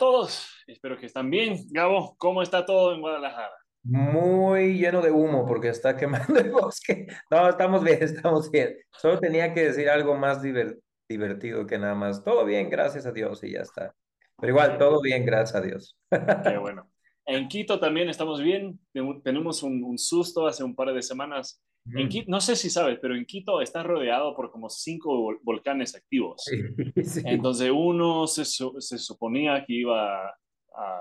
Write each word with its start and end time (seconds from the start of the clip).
Todos, 0.00 0.48
espero 0.66 0.96
que 0.98 1.04
estén 1.06 1.28
bien. 1.28 1.58
Gabo, 1.70 2.16
¿cómo 2.16 2.40
está 2.40 2.64
todo 2.64 2.94
en 2.94 3.02
Guadalajara? 3.02 3.52
Muy 3.82 4.78
lleno 4.78 5.02
de 5.02 5.10
humo 5.10 5.44
porque 5.46 5.68
está 5.68 5.94
quemando 5.94 6.38
el 6.40 6.50
bosque. 6.50 7.06
No, 7.30 7.46
estamos 7.50 7.84
bien, 7.84 7.98
estamos 8.02 8.50
bien. 8.50 8.78
Solo 8.92 9.20
tenía 9.20 9.52
que 9.52 9.64
decir 9.64 9.90
algo 9.90 10.16
más 10.16 10.42
diver- 10.42 10.78
divertido 11.06 11.66
que 11.66 11.78
nada 11.78 11.94
más. 11.94 12.24
Todo 12.24 12.46
bien, 12.46 12.70
gracias 12.70 13.04
a 13.04 13.12
Dios 13.12 13.44
y 13.44 13.52
ya 13.52 13.60
está. 13.60 13.94
Pero 14.38 14.52
igual, 14.54 14.78
todo 14.78 15.02
bien, 15.02 15.26
gracias 15.26 15.54
a 15.56 15.60
Dios. 15.60 15.98
qué 16.44 16.56
bueno. 16.56 16.90
En 17.26 17.46
Quito 17.48 17.78
también 17.78 18.08
estamos 18.08 18.40
bien. 18.40 18.80
Ten- 18.94 19.22
Tenemos 19.22 19.62
un, 19.62 19.84
un 19.84 19.98
susto 19.98 20.46
hace 20.46 20.64
un 20.64 20.74
par 20.74 20.94
de 20.94 21.02
semanas. 21.02 21.62
En. 21.86 22.08
Quito, 22.08 22.30
no 22.30 22.40
sé 22.40 22.56
si 22.56 22.70
sabes, 22.70 22.98
pero 23.00 23.16
en 23.16 23.24
Quito 23.24 23.60
está 23.60 23.82
rodeado 23.82 24.34
por 24.36 24.50
como 24.50 24.68
cinco 24.68 25.14
vol- 25.18 25.38
volcanes 25.42 25.94
activos. 25.94 26.42
Sí, 26.44 26.56
sí, 27.04 27.22
Entonces 27.24 27.70
uno 27.74 28.26
se, 28.26 28.44
se 28.44 28.98
suponía 28.98 29.64
que 29.66 29.72
iba 29.74 30.28
a, 30.28 30.34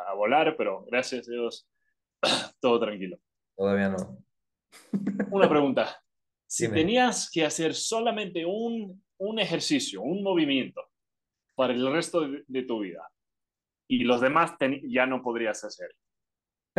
a 0.09 0.13
volar, 0.15 0.55
pero 0.57 0.84
gracias 0.85 1.27
a 1.27 1.31
Dios, 1.31 1.67
todo 2.61 2.79
tranquilo. 2.79 3.17
todavía 3.55 3.89
no. 3.89 4.17
Una 5.31 5.49
pregunta. 5.49 5.95
Si 6.51 6.63
Dime. 6.65 6.77
tenías 6.79 7.29
que 7.29 7.45
hacer 7.45 7.75
solamente 7.75 8.43
un, 8.43 9.03
un 9.20 9.37
ejercicio, 9.39 10.01
un 10.01 10.23
movimiento 10.23 10.81
para 11.53 11.73
el 11.73 11.91
resto 11.91 12.21
de, 12.21 12.43
de 12.48 12.63
tu 12.63 12.79
vida 12.79 13.07
y 13.87 14.03
los 14.03 14.20
demás 14.20 14.53
ya 14.87 15.05
no 15.05 15.21
podrías 15.21 15.63
hacer, 15.63 15.95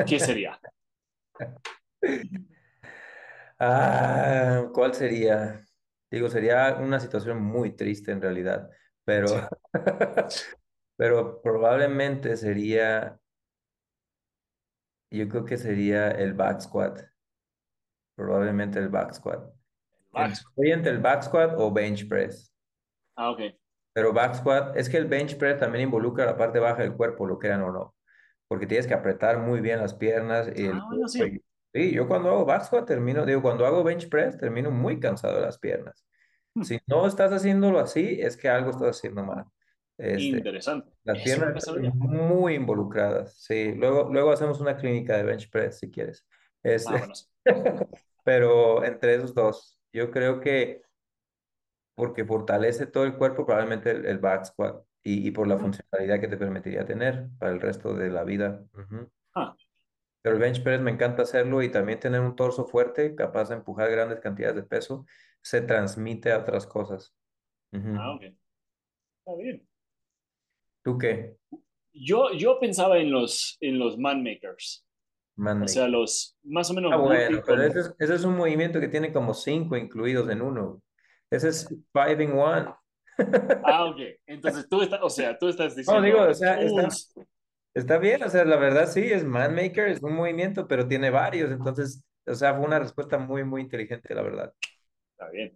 ¿qué 0.08 0.18
sería? 0.18 0.58
Ah, 3.60 4.68
¿cuál 4.72 4.94
sería? 4.94 5.60
Digo, 6.10 6.28
sería 6.28 6.76
una 6.80 6.98
situación 6.98 7.42
muy 7.42 7.72
triste 7.76 8.10
en 8.12 8.22
realidad, 8.22 8.70
pero, 9.04 9.28
Sí. 9.28 9.36
pero 10.96 11.42
probablemente 11.42 12.36
sería, 12.36 13.20
yo 15.10 15.28
creo 15.28 15.44
que 15.44 15.56
sería 15.58 16.10
el 16.10 16.34
back 16.34 16.60
squat. 16.60 17.00
Probablemente 18.16 18.78
el 18.78 18.88
back 18.88 19.12
squat. 19.14 19.42
En- 19.42 19.52
Max. 20.12 20.40
Estoy 20.48 20.72
entre 20.72 20.92
el 20.92 20.98
back 20.98 21.22
squat 21.22 21.54
o 21.56 21.70
bench 21.72 22.08
press. 22.08 22.52
Ah, 23.16 23.30
ok. 23.30 23.40
Pero 23.92 24.12
back 24.12 24.34
squat, 24.36 24.76
es 24.76 24.88
que 24.88 24.96
el 24.96 25.06
bench 25.06 25.36
press 25.36 25.58
también 25.58 25.84
involucra 25.84 26.26
la 26.26 26.36
parte 26.36 26.58
baja 26.58 26.82
del 26.82 26.94
cuerpo, 26.94 27.26
lo 27.26 27.38
crean 27.38 27.62
o 27.62 27.72
no. 27.72 27.94
Porque 28.48 28.66
tienes 28.66 28.86
que 28.86 28.94
apretar 28.94 29.38
muy 29.38 29.60
bien 29.60 29.78
las 29.80 29.94
piernas 29.94 30.48
y 30.56 30.66
el 30.66 30.72
Ah, 30.76 30.84
bueno, 30.88 31.08
cuerpo. 31.08 31.08
sí. 31.08 31.22
y- 31.36 31.49
Sí, 31.72 31.92
yo 31.92 32.08
cuando 32.08 32.30
hago 32.30 32.44
back 32.44 32.64
squat 32.64 32.86
termino, 32.86 33.24
digo, 33.24 33.42
cuando 33.42 33.64
hago 33.64 33.84
bench 33.84 34.08
press 34.08 34.36
termino 34.36 34.70
muy 34.72 34.98
cansado 34.98 35.36
de 35.36 35.42
las 35.42 35.58
piernas. 35.58 36.04
Hmm, 36.56 36.62
Si 36.62 36.80
no 36.86 37.06
estás 37.06 37.32
haciéndolo 37.32 37.80
así, 37.80 38.18
es 38.20 38.36
que 38.36 38.48
algo 38.48 38.70
estás 38.70 38.98
haciendo 38.98 39.24
mal. 39.24 39.46
Este, 39.98 40.38
Interesante. 40.38 40.92
las 41.04 41.20
piernas 41.20 41.56
están 41.56 41.82
muy 41.98 42.54
involucradas. 42.54 43.34
Sí, 43.42 43.74
luego, 43.74 44.10
luego 44.12 44.32
hacemos 44.32 44.60
una 44.60 44.76
clínica 44.76 45.16
de 45.16 45.24
bench 45.24 45.50
press 45.50 45.78
si 45.78 45.90
quieres. 45.90 46.26
Este, 46.62 47.02
pero 48.24 48.84
entre 48.84 49.14
esos 49.16 49.34
dos, 49.34 49.78
yo 49.92 50.10
creo 50.10 50.40
que 50.40 50.82
porque 51.94 52.24
fortalece 52.24 52.86
todo 52.86 53.04
el 53.04 53.16
cuerpo, 53.16 53.44
probablemente 53.46 53.90
el, 53.90 54.06
el 54.06 54.18
back 54.18 54.44
squat, 54.46 54.82
y, 55.02 55.26
y 55.28 55.30
por 55.30 55.46
la 55.48 55.58
funcionalidad 55.58 56.20
que 56.20 56.28
te 56.28 56.36
permitiría 56.36 56.84
tener 56.86 57.28
para 57.38 57.52
el 57.52 57.60
resto 57.60 57.94
de 57.94 58.10
la 58.10 58.24
vida. 58.24 58.64
Ujú. 58.74 59.10
Ah, 59.34 59.56
Pero 60.22 60.34
el 60.36 60.40
bench 60.40 60.62
press 60.62 60.80
me 60.80 60.90
encanta 60.90 61.22
hacerlo 61.22 61.62
y 61.62 61.70
también 61.70 61.98
tener 61.98 62.20
un 62.20 62.36
torso 62.36 62.66
fuerte, 62.66 63.14
capaz 63.14 63.48
de 63.48 63.56
empujar 63.56 63.90
grandes 63.90 64.20
cantidades 64.20 64.56
de 64.56 64.62
peso, 64.62 65.06
se 65.42 65.62
transmite 65.62 66.30
a 66.32 66.38
otras 66.38 66.66
cosas. 66.66 67.14
ah, 67.72 68.14
ok. 68.14 68.22
Está 68.22 69.34
bien. 69.38 69.66
¿Tú 70.82 70.98
qué? 70.98 71.36
Yo, 71.92 72.32
yo 72.32 72.58
pensaba 72.60 72.98
en 72.98 73.10
los, 73.10 73.56
en 73.60 73.78
los 73.78 73.98
man 73.98 74.22
makers, 74.22 74.86
Man 75.36 75.62
o 75.62 75.68
sea, 75.68 75.88
los 75.88 76.36
más 76.44 76.70
o 76.70 76.72
Ah, 76.72 76.76
menos 76.76 77.00
bueno, 77.00 77.36
burpee 77.36 77.42
pero 77.46 77.62
ese 77.62 77.80
es, 77.80 77.94
ese 77.98 78.14
es 78.14 78.24
un 78.24 78.36
movimiento 78.36 78.78
que 78.80 78.88
tiene 78.88 79.12
como 79.12 79.32
cinco 79.34 79.76
incluidos 79.76 80.28
en 80.30 80.42
uno. 80.42 80.82
Ese 81.30 81.48
es 81.48 81.68
five 81.92 82.22
in 82.22 82.32
one. 82.32 82.74
Ah, 83.64 83.86
ok. 83.86 84.00
Entonces 84.26 84.68
tú 84.68 84.82
estás, 84.82 85.00
o 85.02 85.10
sea, 85.10 85.38
tú 85.38 85.48
estás 85.48 85.76
No, 85.86 86.00
digo, 86.02 86.20
o 86.22 86.28
diciendo 86.28 86.34
sea, 86.34 86.60
está, 86.60 86.88
Está 87.74 87.98
bien, 87.98 88.22
o 88.24 88.28
sea, 88.28 88.44
la 88.44 88.56
verdad 88.56 88.88
sí, 88.88 89.00
es 89.00 89.24
man 89.24 89.54
maker, 89.54 89.88
es 89.88 90.02
un 90.02 90.14
movimiento, 90.14 90.66
pero 90.66 90.88
tiene 90.88 91.10
varios, 91.10 91.52
entonces, 91.52 92.02
o 92.26 92.34
sea, 92.34 92.54
fue 92.54 92.66
una 92.66 92.80
respuesta 92.80 93.16
muy, 93.18 93.44
muy 93.44 93.60
inteligente, 93.60 94.14
la 94.14 94.22
verdad. 94.22 94.52
Está 95.12 95.30
bien. 95.30 95.52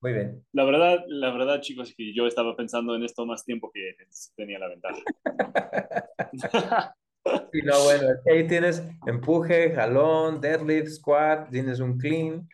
Muy 0.00 0.14
bien. 0.14 0.46
La 0.52 0.64
verdad, 0.64 1.04
la 1.08 1.30
verdad, 1.30 1.60
chicos, 1.60 1.92
que 1.94 2.14
yo 2.14 2.26
estaba 2.26 2.56
pensando 2.56 2.96
en 2.96 3.04
esto 3.04 3.26
más 3.26 3.44
tiempo 3.44 3.70
que 3.70 3.96
tenía 4.34 4.58
la 4.58 4.68
ventaja. 4.68 5.00
Y 7.52 7.60
no, 7.62 7.84
bueno, 7.84 8.08
ahí 8.30 8.46
tienes 8.46 8.82
empuje, 9.06 9.74
jalón, 9.74 10.40
deadlift, 10.40 10.88
squat, 10.88 11.50
tienes 11.50 11.78
un 11.78 11.98
clean, 11.98 12.48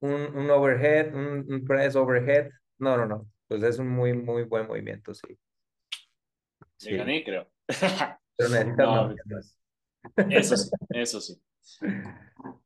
un, 0.00 0.34
un 0.34 0.50
overhead, 0.50 1.14
un, 1.14 1.44
un 1.46 1.64
press 1.66 1.94
overhead. 1.96 2.50
No, 2.78 2.96
no, 2.96 3.04
no, 3.04 3.28
pues 3.46 3.62
es 3.62 3.78
un 3.78 3.88
muy, 3.88 4.14
muy 4.14 4.44
buen 4.44 4.66
movimiento, 4.66 5.12
sí. 5.12 5.38
Sí, 6.78 6.96
gané, 6.96 7.22
creo. 7.22 7.46
pero 8.36 8.74
No, 8.76 9.14
eso 10.30 10.56
sí, 10.56 10.70
eso 10.90 11.20
sí. 11.20 11.40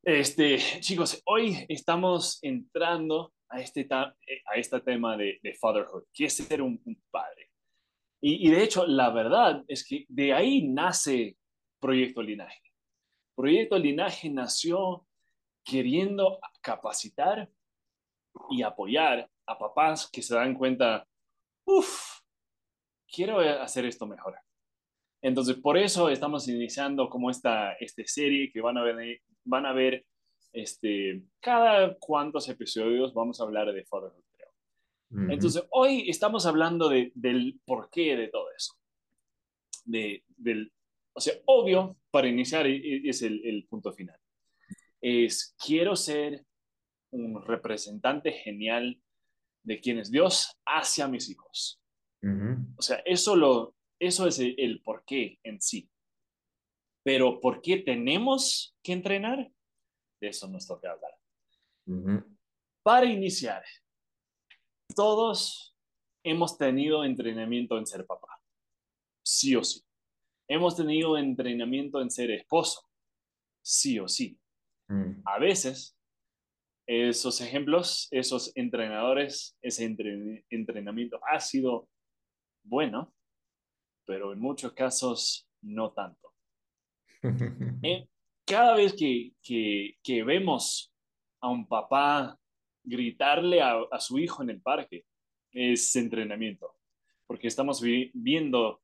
Este, 0.03 0.59
chicos, 0.81 1.23
hoy 1.25 1.65
estamos 1.69 2.39
entrando 2.43 3.33
a 3.49 3.61
este, 3.61 3.89
a 3.91 4.15
este 4.55 4.81
tema 4.81 5.17
de, 5.17 5.39
de 5.43 5.55
fatherhood, 5.55 6.05
que 6.13 6.27
es 6.27 6.37
ser 6.37 6.63
un, 6.63 6.81
un 6.85 7.03
padre. 7.11 7.51
Y, 8.21 8.47
y 8.49 8.51
de 8.51 8.63
hecho, 8.63 8.87
la 8.87 9.11
verdad 9.11 9.65
es 9.67 9.87
que 9.87 10.05
de 10.09 10.33
ahí 10.33 10.69
nace 10.69 11.37
Proyecto 11.81 12.23
Linaje. 12.23 12.61
Proyecto 13.35 13.79
Linaje 13.79 14.29
nació 14.29 15.07
queriendo 15.65 16.39
capacitar 16.61 17.51
y 18.51 18.63
apoyar 18.63 19.29
a 19.47 19.59
papás 19.59 20.09
que 20.11 20.23
se 20.23 20.35
dan 20.35 20.55
cuenta, 20.55 21.07
uff, 21.65 22.21
quiero 23.11 23.41
hacer 23.41 23.87
esto 23.87 24.07
mejor. 24.07 24.37
Entonces, 25.23 25.57
por 25.57 25.77
eso 25.77 26.09
estamos 26.09 26.49
iniciando 26.49 27.09
como 27.11 27.31
esta, 27.31 27.73
esta 27.75 28.03
serie 28.07 28.51
que 28.51 28.61
van 28.61 28.79
a 28.79 28.83
ver, 28.83 29.21
van 29.45 29.67
a 29.67 29.73
ver 29.73 30.07
este, 30.53 31.23
cada 31.41 31.97
cuantos 31.99 32.49
episodios 32.49 33.13
vamos 33.13 33.41
a 33.41 33.45
hablar 33.45 33.73
de 33.73 33.85
fatherhood, 33.85 34.25
creo. 34.33 34.49
Ujú, 35.11 35.33
Entonces, 35.33 35.65
hoy 35.71 36.09
estamos 36.09 36.47
hablando 36.47 36.89
de, 36.89 37.13
del 37.15 37.61
porqué 37.65 38.17
de 38.17 38.29
todo 38.29 38.47
eso. 38.57 38.75
De, 39.85 40.25
del, 40.29 40.73
o 41.13 41.21
sea, 41.21 41.35
obvio, 41.47 41.97
para 42.11 42.29
iniciar 42.29 42.67
es 42.67 43.23
el, 43.23 43.45
el 43.45 43.67
punto 43.67 43.93
final. 43.93 44.19
Es, 45.01 45.55
quiero 45.65 45.97
ser 45.97 46.45
un 47.11 47.43
representante 47.43 48.33
genial 48.33 49.01
de 49.63 49.81
quien 49.81 49.99
es 49.99 50.11
Dios 50.11 50.57
hacia 50.65 51.09
mis 51.09 51.29
hijos. 51.29 51.81
ujú, 52.23 52.57
O 52.77 52.83
sea, 52.83 53.03
eso, 53.05 53.37
lo, 53.37 53.75
eso 54.01 54.27
es 54.27 54.39
el, 54.39 54.55
el 54.59 54.83
porqué 54.83 55.39
en 55.45 55.61
sí. 55.61 55.89
Pero 57.05 57.41
¿por 57.41 57.63
qué 57.63 57.79
tenemos 57.79 58.77
que 58.83 58.93
entrenar? 58.93 59.51
De 60.21 60.29
eso 60.29 60.49
nos 60.49 60.67
toca 60.67 60.91
hablar. 60.91 61.13
Para 62.83 63.07
iniciar, 63.07 63.63
todos 64.95 65.77
hemos 66.23 66.57
tenido 66.59 67.05
entrenamiento 67.05 67.79
en 67.79 67.87
ser 67.87 68.07
papá, 68.07 68.41
sí 69.23 69.57
o 69.57 69.65
sí. 69.65 69.83
Hemos 70.49 70.77
tenido 70.77 71.17
entrenamiento 71.17 72.01
en 72.01 72.11
ser 72.11 72.31
esposo, 72.31 72.83
sí 73.63 73.99
o 73.99 74.09
sí. 74.09 74.39
ujú. 74.89 75.23
A 75.25 75.39
veces, 75.39 75.97
esos 76.87 77.41
ejemplos, 77.41 78.09
esos 78.11 78.53
entrenadores, 78.57 79.57
ese 79.63 79.85
entre, 79.85 80.45
entrenamiento 80.51 81.21
ha 81.27 81.41
sido 81.41 81.89
bueno, 82.63 83.15
pero 84.05 84.33
en 84.33 84.41
muchos 84.41 84.73
casos 84.73 85.49
no 85.63 85.93
tanto. 85.93 86.33
Eh, 87.83 88.09
cada 88.47 88.75
vez 88.75 88.95
que, 88.95 89.33
que, 89.43 89.97
que, 90.03 90.23
vemos 90.25 90.93
a 91.41 91.49
un 91.49 91.67
papá 91.67 92.39
gritarle 92.83 93.63
a, 93.63 93.79
a, 93.91 94.01
su 94.01 94.19
hijo 94.19 94.43
en 94.43 94.51
el 94.51 94.61
parque, 94.61 95.05
es 95.53 95.95
entrenamiento, 95.97 96.75
porque 97.27 97.47
estamos 97.47 97.81
vi 97.81 98.11
viendo, 98.15 98.83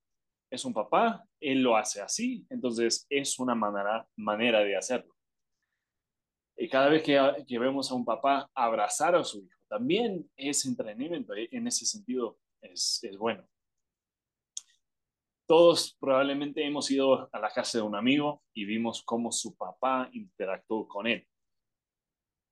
es 0.51 0.65
un 0.65 0.73
papá, 0.73 1.25
él 1.41 1.63
lo 1.63 1.77
hace 1.77 2.01
así, 2.01 2.47
entonces 2.51 3.07
es 3.09 3.39
una 3.39 3.55
manera, 3.55 4.07
manera 4.17 4.61
de 4.61 4.77
hacerlo. 4.77 5.15
Y 6.57 6.69
cada 6.69 6.89
vez 6.89 7.03
que, 7.03 7.45
que, 7.47 7.59
vemos 7.59 7.91
a 7.91 7.95
un 7.95 8.05
papá 8.05 8.49
abrazar 8.55 9.15
a 9.15 9.25
su 9.25 9.39
hijo, 9.39 9.59
también 9.69 10.31
es 10.37 10.65
entrenamiento, 10.65 11.35
en 11.35 11.67
ese 11.67 11.85
sentido 11.87 12.39
es, 12.61 13.01
es 13.03 13.17
bueno 13.17 13.47
todos 15.47 15.97
probablemente 16.01 16.65
hemos 16.65 16.91
ido 16.91 17.29
a 17.33 17.39
la 17.39 17.51
casa 17.51 17.79
de 17.79 17.85
un 17.85 17.95
amigo 17.95 18.43
y 18.53 18.65
vimos 18.65 19.03
cómo 19.05 19.31
su 19.33 19.57
papá 19.57 20.09
interactuó 20.13 20.87
con 20.89 21.07
él. 21.07 21.27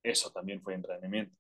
Eso 0.03 0.31
también 0.31 0.63
fue 0.63 0.75
entrenamiento. 0.75 1.35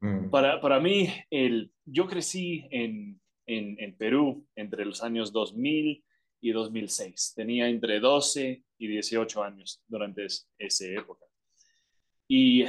Mm. 0.00 0.30
Para, 0.30 0.60
para 0.60 0.78
mí, 0.80 1.08
el, 1.30 1.72
yo 1.84 2.06
crecí 2.06 2.66
en, 2.70 3.20
en, 3.46 3.76
en, 3.80 3.96
Perú 3.96 4.46
entre 4.54 4.84
los 4.84 5.02
años 5.02 5.32
2000 5.32 6.04
y 6.40 6.52
2006. 6.52 7.32
Tenía 7.34 7.68
entre 7.68 7.98
12 7.98 8.62
y 8.78 8.86
18 8.86 9.42
años 9.42 9.82
durante 9.88 10.26
esa 10.26 10.86
época. 10.86 11.24
Y 12.28 12.64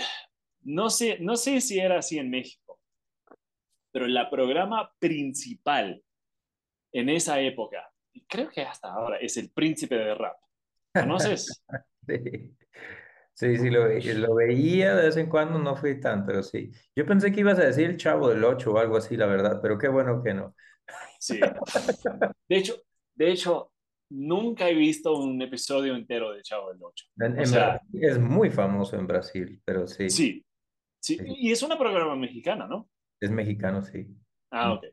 no 0.62 0.90
sé, 0.90 1.18
no 1.20 1.36
sé 1.36 1.62
si 1.62 1.80
era 1.80 2.00
así 2.00 2.18
en 2.18 2.30
México, 2.30 2.80
pero 3.92 4.08
la 4.08 4.30
programa 4.30 4.92
principal 5.00 6.04
en 6.92 7.10
esa 7.10 7.42
época, 7.42 7.92
creo 8.28 8.50
que 8.50 8.62
hasta 8.62 8.90
ahora, 8.90 9.18
es 9.18 9.38
el 9.38 9.52
príncipe 9.52 9.96
de 9.96 10.16
rap. 10.16 10.38
¿Conoces? 10.94 11.64
sí. 12.08 12.56
Sí, 13.34 13.56
sí, 13.56 13.70
lo, 13.70 13.88
lo, 13.88 14.34
veía 14.34 14.96
de 14.96 15.06
vez 15.06 15.18
en 15.18 15.30
cuando, 15.30 15.60
no 15.60 15.76
fui 15.76 16.00
tan, 16.00 16.26
pero 16.26 16.42
sí. 16.42 16.72
Yo 16.96 17.06
pensé 17.06 17.32
que 17.32 17.42
ibas 17.42 17.60
a 17.60 17.66
decir 17.66 17.88
el 17.88 17.98
Chavo 17.98 18.30
del 18.30 18.44
Ocho 18.44 18.74
o 18.74 18.80
algo 18.80 18.98
así, 18.98 19.16
la 19.16 19.28
verdad, 19.28 19.60
pero 19.62 19.78
qué 19.78 19.88
bueno 19.88 20.24
que 20.24 20.34
no. 20.34 20.56
Sí. 21.20 21.40
De 22.50 22.58
hecho, 22.58 22.82
de 23.14 23.32
hecho, 23.32 23.72
nunca 24.10 24.70
he 24.70 24.74
visto 24.74 25.18
un 25.18 25.40
episodio 25.42 25.96
entero 25.96 26.32
de 26.32 26.42
Chavo 26.42 26.72
del 26.72 26.82
Ocho. 26.82 27.06
En, 27.20 27.40
es 27.40 28.20
muy 28.20 28.50
famoso 28.50 28.96
en 28.96 29.06
Brasil, 29.06 29.62
pero 29.64 29.86
sí. 29.86 30.10
Sí, 30.10 30.46
sí. 31.00 31.20
Y 31.24 31.52
es 31.52 31.62
una 31.62 31.78
programa 31.78 32.16
mexicana, 32.16 32.66
¿no? 32.68 32.90
Es 33.20 33.30
mexicano, 33.30 33.84
sí. 33.84 34.08
Ah, 34.52 34.74
ok. 34.74 34.86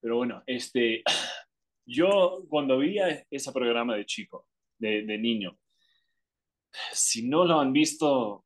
Pero 0.00 0.16
bueno, 0.16 0.42
este, 0.46 1.02
yo 1.86 2.44
cuando 2.48 2.78
vi 2.78 2.98
ese 3.30 3.52
programa 3.52 3.96
de 3.96 4.06
chico, 4.06 4.46
de, 4.78 5.02
de 5.02 5.18
niño, 5.18 5.58
si 6.92 7.28
no 7.28 7.44
lo 7.44 7.60
han 7.60 7.72
visto, 7.72 8.44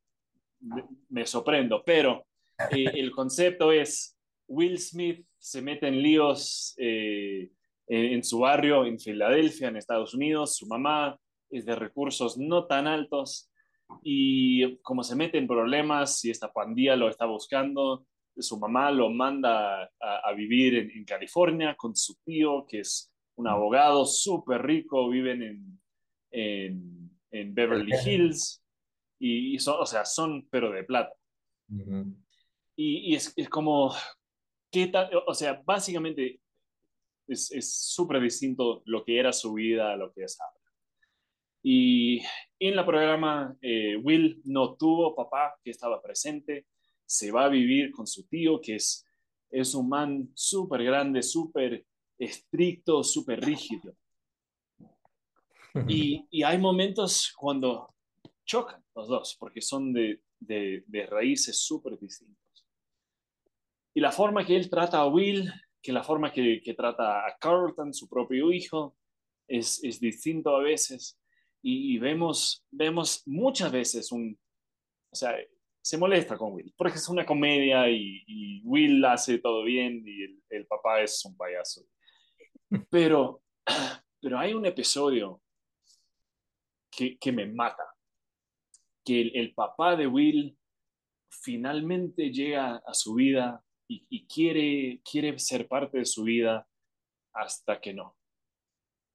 me, 1.09 1.27
sorprendo, 1.27 1.83
pero 1.85 2.27
eh, 2.71 2.85
el 2.95 3.11
concepto 3.11 3.73
es 3.73 4.17
Will 4.47 4.79
Smith 4.79 5.27
se 5.39 5.63
mete 5.63 5.89
en 5.89 6.03
líos 6.03 6.75
eh, 6.79 7.51
en, 7.87 8.25
su 8.25 8.41
barrio 8.41 8.87
en 8.87 8.99
Filadelfia, 8.99 9.69
en 9.69 9.77
Estados 9.77 10.15
Unidos, 10.15 10.57
su 10.57 10.67
mamá 10.67 11.19
es 11.51 11.67
de 11.67 11.77
recursos 11.77 12.39
no 12.39 12.67
tan 12.67 12.87
altos 12.87 13.51
y 14.03 14.77
como 14.79 15.03
se 15.05 15.15
mete 15.15 15.39
en 15.39 15.47
problemas 15.47 16.25
y 16.25 16.31
esta 16.31 16.53
pandilla 16.53 16.97
lo 16.97 17.09
está 17.09 17.27
buscando, 17.27 18.07
su 18.37 18.59
mamá 18.59 18.91
lo 18.91 19.11
manda 19.11 19.91
a, 20.01 20.33
vivir 20.33 20.77
en, 20.77 21.05
California 21.05 21.77
con 21.77 21.95
su 21.95 22.17
tío, 22.25 22.67
que 22.67 22.81
es 22.81 23.14
un 23.37 23.49
abogado 23.49 24.05
súper 24.07 24.63
rico, 24.63 25.09
viven 25.09 25.43
en, 25.43 25.81
en 26.31 26.95
en 27.35 27.53
Beverly 27.53 27.93
Hills, 28.07 28.63
y, 29.19 29.59
son, 29.59 29.81
o 29.81 29.87
sea, 29.87 30.05
son 30.05 30.47
pero 30.51 30.71
de 30.71 30.85
plata. 30.85 31.13
Y, 32.77 33.15
es, 33.15 33.33
es, 33.37 33.49
como, 33.49 33.93
¿qué 34.71 34.87
tal? 34.87 35.11
O 35.27 35.35
sea, 35.35 35.61
básicamente 35.65 36.41
es 37.27 37.75
súper 37.75 38.21
distinto 38.21 38.83
lo 38.85 39.05
que 39.05 39.19
era 39.19 39.33
su 39.33 39.55
vida 39.55 39.93
a 39.93 39.97
lo 39.97 40.13
que 40.13 40.25
es 40.25 40.41
ahora. 40.41 40.61
Y 41.63 42.21
en 42.59 42.77
la 42.77 42.87
programa, 42.87 43.57
eh, 43.63 43.97
Will 43.97 44.41
no 44.45 44.77
tuvo 44.77 45.17
papá 45.17 45.57
que 45.65 45.71
estaba 45.71 46.03
presente, 46.03 46.67
se 47.07 47.33
va 47.33 47.47
a 47.47 47.49
vivir 47.49 47.91
con 47.91 48.07
su 48.07 48.29
tío, 48.29 48.61
que 48.61 48.77
es, 48.77 49.05
es 49.51 49.75
un 49.75 49.89
man 49.89 50.31
súper 50.35 50.85
grande, 50.85 51.23
súper 51.23 51.85
estricto, 52.19 53.03
súper 53.03 53.41
rígido. 53.41 53.95
Y, 55.89 56.43
hay 56.45 56.59
momentos 56.59 57.33
cuando 57.37 57.95
chocan 58.45 58.85
los 58.95 59.09
dos, 59.09 59.37
porque 59.39 59.61
son 59.61 59.93
de, 59.93 60.21
raíces 61.09 61.59
súper 61.59 61.99
distintas. 61.99 62.39
Y 63.93 64.01
la 64.01 64.13
forma 64.13 64.45
que 64.45 64.57
él 64.57 64.71
trata 64.71 64.99
a 64.99 65.09
Will, 65.09 65.51
que 65.83 65.93
la 65.93 66.05
forma 66.05 66.33
que, 66.33 66.75
trata 66.77 67.27
a 67.27 67.37
Carlton, 67.39 67.93
su 67.93 68.09
propio 68.09 68.53
hijo, 68.53 68.97
es, 69.49 69.81
distinto 70.01 70.57
a 70.57 70.63
veces. 70.63 71.19
Y, 71.61 71.99
vemos, 71.99 72.65
vemos 72.71 73.23
muchas 73.27 73.73
veces 73.73 74.13
un, 74.13 74.39
o 75.11 75.17
sea, 75.17 75.37
se 75.83 75.99
molesta 75.99 76.39
con 76.39 76.53
Will, 76.53 76.73
porque 76.77 76.99
es 76.99 77.09
una 77.09 77.27
comedia 77.27 77.91
y, 77.91 78.63
Will 78.65 79.05
hace 79.05 79.39
todo 79.39 79.65
bien 79.65 80.03
y 80.07 80.23
el, 80.23 80.43
el, 80.51 80.67
papá 80.67 81.03
es 81.03 81.25
un 81.25 81.37
payaso. 81.37 81.85
Pero, 82.91 83.43
pero 84.21 84.39
hay 84.39 84.55
un 84.55 84.67
episodio 84.67 85.43
que, 86.91 87.33
me 87.33 87.47
mata. 87.47 87.85
Que 89.05 89.21
el, 89.21 89.53
papá 89.55 89.97
de 89.97 90.07
Will 90.07 90.57
finalmente 91.31 92.31
llega 92.31 92.77
a 92.77 92.95
su 92.95 93.15
vida 93.15 93.63
y, 93.89 94.27
quiere, 94.27 95.01
quiere 95.09 95.39
ser 95.39 95.69
parte 95.69 95.99
de 95.99 96.07
su 96.07 96.25
vida 96.25 96.67
hasta 97.35 97.81
que 97.81 97.93
no. 97.93 98.17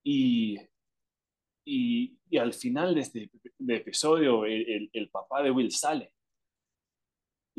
Y, 0.03 0.57
y, 1.65 2.17
al 2.37 2.53
final 2.53 2.93
de 2.95 3.01
este 3.01 3.31
episodio, 3.67 4.45
el, 4.45 4.89
el, 4.93 5.09
papá 5.09 5.41
de 5.41 5.51
Will 5.51 5.71
sale 5.71 6.13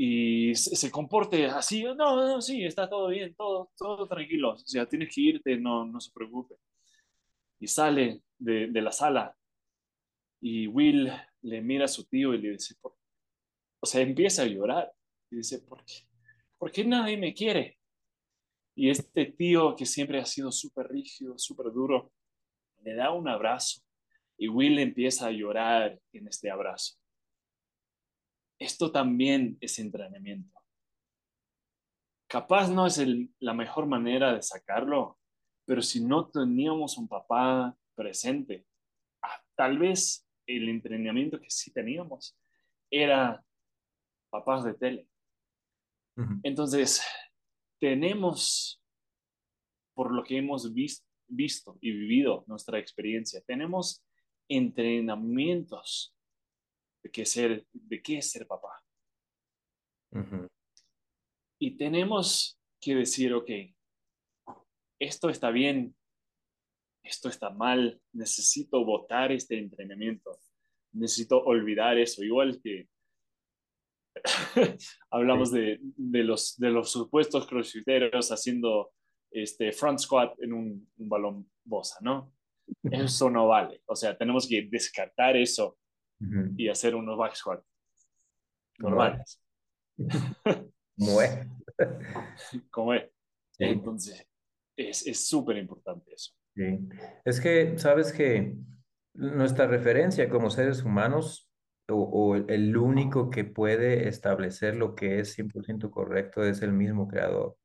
y 0.02 0.54
se, 0.54 0.90
comporte 0.90 1.44
así, 1.44 1.84
no, 1.84 1.94
no, 1.94 2.40
sí, 2.40 2.64
está 2.64 2.88
todo 2.88 3.08
bien, 3.08 3.34
todo, 3.34 3.70
todo 3.76 4.08
tranquilo, 4.08 4.52
o 4.52 4.56
sea, 4.56 4.86
tienes 4.86 5.14
que 5.14 5.20
irte, 5.20 5.58
no, 5.58 5.84
no 5.84 6.00
se 6.00 6.10
preocupe. 6.10 6.54
Y 7.58 7.66
sale 7.66 8.22
de, 8.38 8.68
de 8.68 8.80
la 8.80 8.92
sala 8.92 9.36
y 10.40 10.66
Will 10.68 11.12
le 11.42 11.60
mira 11.60 11.84
a 11.84 11.88
su 11.88 12.06
tío 12.06 12.32
y 12.32 12.40
le 12.40 12.52
dice, 12.52 12.76
o 12.82 13.86
sea, 13.86 14.00
empieza 14.00 14.40
a 14.40 14.46
llorar. 14.46 14.90
Y 15.30 15.36
dice, 15.36 15.58
¿por 15.58 15.84
qué? 15.84 16.08
¿Por 16.56 16.72
qué 16.72 16.82
nadie 16.82 17.18
me 17.18 17.34
quiere? 17.34 17.78
Y 18.74 18.88
este 18.88 19.26
tío 19.26 19.76
que 19.76 19.84
siempre 19.84 20.18
ha 20.18 20.24
sido 20.24 20.50
súper 20.50 20.88
rígido, 20.88 21.36
súper 21.36 21.74
duro, 21.74 22.10
le 22.84 22.94
da 22.94 23.12
un 23.12 23.28
abrazo 23.28 23.82
y 24.38 24.48
Will 24.48 24.78
empieza 24.78 25.26
a 25.26 25.30
llorar 25.30 26.00
en 26.14 26.26
este 26.26 26.50
abrazo. 26.50 26.94
Esto 28.60 28.92
también 28.92 29.56
es 29.60 29.78
entrenamiento. 29.78 30.60
Capaz 32.28 32.68
no 32.68 32.86
es 32.86 33.02
la 33.40 33.54
mejor 33.54 33.86
manera 33.86 34.34
de 34.34 34.42
sacarlo, 34.42 35.18
pero 35.64 35.80
si 35.80 36.04
no 36.04 36.28
teníamos 36.28 36.98
un 36.98 37.08
papá 37.08 37.74
presente, 37.94 38.66
ah, 39.22 39.42
tal 39.56 39.78
vez 39.78 40.28
el 40.46 40.68
entrenamiento 40.68 41.40
que 41.40 41.50
sí 41.50 41.72
teníamos 41.72 42.36
era 42.90 43.42
papás 44.30 44.64
de 44.64 44.74
tele. 44.74 45.08
Entonces, 46.42 47.02
tenemos, 47.80 48.82
por 49.94 50.12
lo 50.12 50.22
que 50.22 50.36
hemos 50.36 50.74
visto 50.74 51.78
y 51.80 51.90
vivido 51.92 52.44
nuestra 52.46 52.78
experiencia, 52.78 53.40
tenemos 53.46 54.04
entrenamientos 54.48 56.14
de 57.02 57.10
qué, 57.10 57.24
ser, 57.24 57.66
de 57.72 58.02
qué 58.02 58.18
es 58.18 58.30
ser 58.30 58.46
papá. 58.46 58.82
Y 61.58 61.76
tenemos 61.76 62.58
que 62.80 62.94
decir, 62.94 63.32
ok, 63.34 63.50
esto 64.98 65.28
está 65.28 65.50
bien, 65.50 65.94
esto 67.02 67.28
está 67.28 67.50
mal, 67.50 68.00
necesito 68.12 68.84
votar 68.84 69.32
este 69.32 69.58
entrenamiento, 69.58 70.38
necesito 70.92 71.42
olvidar 71.42 71.98
eso, 71.98 72.22
igual 72.22 72.60
que 72.62 72.88
hablamos 75.10 75.52
de, 75.52 75.78
los, 75.96 76.56
de 76.58 76.70
los 76.70 76.90
supuestos 76.90 77.46
crossfiteros 77.46 78.30
haciendo 78.30 78.92
este 79.30 79.72
front 79.72 80.00
squat 80.00 80.34
en 80.42 80.52
un, 80.52 80.90
balón 80.96 81.50
bosa, 81.64 81.98
¿no? 82.00 82.34
Eso 82.84 83.30
no 83.30 83.48
vale, 83.48 83.82
o 83.86 83.96
sea, 83.96 84.16
tenemos 84.16 84.46
que 84.46 84.62
descartar 84.62 85.36
eso 85.36 85.79
y 86.56 86.68
hacer 86.68 86.94
unos 86.94 87.16
back 87.16 87.34
squat 87.34 87.62
normales. 88.78 89.42
Como 90.98 91.22
es. 91.22 91.46
Como 92.70 92.94
es. 92.94 93.10
Entonces, 93.58 94.26
es 94.76 95.28
súper 95.28 95.58
importante 95.58 96.12
eso. 96.14 96.32
Es 97.24 97.40
que, 97.40 97.78
sabes 97.78 98.12
que 98.12 98.56
nuestra 99.14 99.66
referencia 99.66 100.28
como 100.28 100.50
seres 100.50 100.82
humanos 100.82 101.50
o, 101.88 102.36
el 102.36 102.76
único 102.76 103.30
que 103.30 103.44
puede 103.44 104.08
establecer 104.08 104.76
lo 104.76 104.94
que 104.94 105.18
es 105.20 105.36
100% 105.36 105.90
correcto 105.90 106.44
es 106.44 106.62
el 106.62 106.72
mismo 106.72 107.08
creador. 107.08 107.56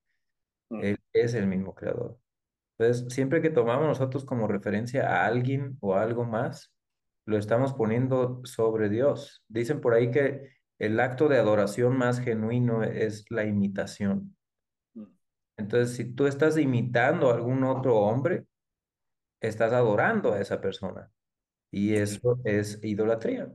Mm. 0.70 0.84
Él 0.84 1.00
es 1.14 1.34
el 1.36 1.48
mismo 1.48 1.76
creador. 1.76 2.18
Entonces, 2.78 3.14
siempre 3.14 3.42
que 3.42 3.52
tomamos 3.52 3.88
nosotros 3.88 4.26
como 4.26 4.48
referencia 4.48 5.08
a 5.08 5.28
alguien 5.28 5.78
o 5.80 5.96
algo 5.96 6.26
más, 6.26 6.75
lo 7.26 7.38
estamos 7.38 7.74
poniendo 7.74 8.42
sobre 8.46 8.90
Dios. 8.90 9.44
Dicen 9.48 9.82
por 9.82 9.94
ahí 9.94 10.12
que 10.12 10.56
el 10.80 11.00
acto 11.00 11.28
de 11.28 11.38
adoración 11.38 11.98
más 11.98 12.20
genuino 12.20 12.84
es 12.84 13.26
la 13.30 13.46
imitación. 13.46 14.36
Mm. 14.94 15.06
Entonces, 15.58 15.96
si 15.96 16.14
tú 16.14 16.28
estás 16.28 16.58
imitando 16.58 17.30
a 17.30 17.36
algún 17.36 17.64
otro 17.64 17.98
hombre, 17.98 18.46
estás 19.42 19.74
adorando 19.74 20.34
a 20.34 20.42
esa 20.42 20.62
persona 20.62 21.12
y 21.72 21.96
eso 21.96 22.40
es 22.44 22.80
idolatría. 22.84 23.52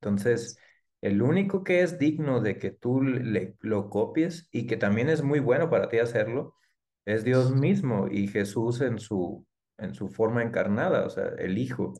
Entonces, 0.00 0.58
el 1.00 1.22
único 1.22 1.64
que 1.64 1.82
es 1.82 1.98
digno 1.98 2.40
de 2.40 2.58
que 2.58 2.70
tú 2.70 3.02
le, 3.02 3.56
lo 3.60 3.90
copies 3.90 4.48
y 4.52 4.66
que 4.66 4.76
también 4.76 5.08
es 5.08 5.22
muy 5.22 5.40
bueno 5.40 5.70
para 5.70 5.88
ti 5.88 5.98
hacerlo, 5.98 6.54
es 7.04 7.24
Dios 7.24 7.54
mismo 7.54 8.08
y 8.10 8.28
Jesús 8.28 8.80
en 8.80 8.98
su, 8.98 9.46
en 9.78 9.94
su 9.94 10.08
forma 10.08 10.42
encarnada, 10.42 11.06
o 11.06 11.10
sea, 11.10 11.28
el 11.38 11.58
Hijo. 11.58 11.94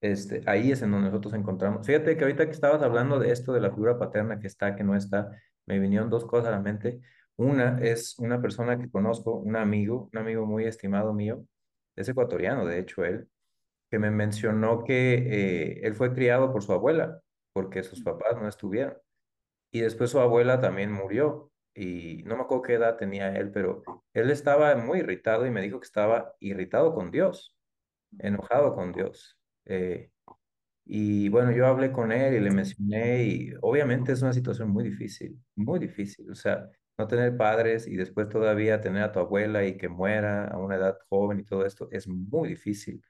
Este, 0.00 0.42
ahí 0.46 0.72
es 0.72 0.82
en 0.82 0.92
donde 0.92 1.08
nosotros 1.08 1.34
encontramos. 1.34 1.86
Fíjate 1.86 2.16
que 2.16 2.24
ahorita 2.24 2.46
que 2.46 2.52
estabas 2.52 2.82
hablando 2.82 3.18
de 3.18 3.32
esto, 3.32 3.52
de 3.52 3.60
la 3.60 3.70
figura 3.70 3.98
paterna 3.98 4.40
que 4.40 4.46
está, 4.46 4.74
que 4.74 4.84
no 4.84 4.96
está, 4.96 5.30
me 5.66 5.78
vinieron 5.78 6.08
dos 6.10 6.24
cosas 6.24 6.48
a 6.48 6.50
la 6.52 6.60
mente. 6.60 7.00
Una 7.36 7.78
es 7.80 8.18
una 8.18 8.40
persona 8.40 8.78
que 8.78 8.90
conozco, 8.90 9.34
un 9.34 9.56
amigo, 9.56 10.08
un 10.12 10.18
amigo 10.18 10.46
muy 10.46 10.64
estimado 10.64 11.12
mío, 11.12 11.44
es 11.96 12.08
ecuatoriano, 12.08 12.66
de 12.66 12.78
hecho, 12.78 13.04
él, 13.04 13.28
que 13.90 13.98
me 13.98 14.10
mencionó 14.10 14.84
que 14.84 15.14
eh, 15.14 15.80
él 15.82 15.94
fue 15.94 16.14
criado 16.14 16.52
por 16.52 16.62
su 16.62 16.72
abuela, 16.72 17.20
porque 17.52 17.82
sus 17.82 18.02
papás 18.02 18.36
no 18.40 18.48
estuvieron. 18.48 18.96
Y 19.72 19.80
después 19.80 20.10
su 20.10 20.20
abuela 20.20 20.60
también 20.60 20.92
murió. 20.92 21.50
Y 21.74 22.22
no 22.24 22.36
me 22.36 22.42
acuerdo 22.42 22.62
qué 22.62 22.74
edad 22.74 22.96
tenía 22.96 23.34
él, 23.36 23.52
pero 23.52 23.82
él 24.12 24.30
estaba 24.30 24.74
muy 24.76 25.00
irritado 25.00 25.46
y 25.46 25.50
me 25.50 25.62
dijo 25.62 25.78
que 25.80 25.86
estaba 25.86 26.34
irritado 26.40 26.94
con 26.94 27.10
Dios, 27.10 27.56
enojado 28.18 28.74
con 28.74 28.92
Dios. 28.92 29.39
Eh, 29.70 30.10
y 30.84 31.28
bueno, 31.28 31.52
yo 31.52 31.66
hablé 31.66 31.92
con 31.92 32.12
él 32.12 32.34
y 32.34 32.40
le 32.40 32.50
mencioné 32.50 33.24
y 33.24 33.52
obviamente 33.62 34.12
es 34.12 34.22
una 34.22 34.32
situación 34.32 34.70
muy 34.70 34.84
difícil, 34.84 35.40
muy 35.56 35.78
difícil. 35.78 36.30
O 36.30 36.34
sea, 36.34 36.68
no 36.98 37.06
tener 37.06 37.36
padres 37.36 37.86
y 37.86 37.96
después 37.96 38.28
todavía 38.28 38.80
tener 38.80 39.02
a 39.04 39.12
tu 39.12 39.20
abuela 39.20 39.64
y 39.64 39.76
que 39.76 39.88
muera 39.88 40.46
a 40.48 40.58
una 40.58 40.76
edad 40.76 40.98
joven 41.08 41.40
y 41.40 41.44
todo 41.44 41.64
esto 41.64 41.88
es 41.92 42.08
muy 42.08 42.48
difícil. 42.48 43.02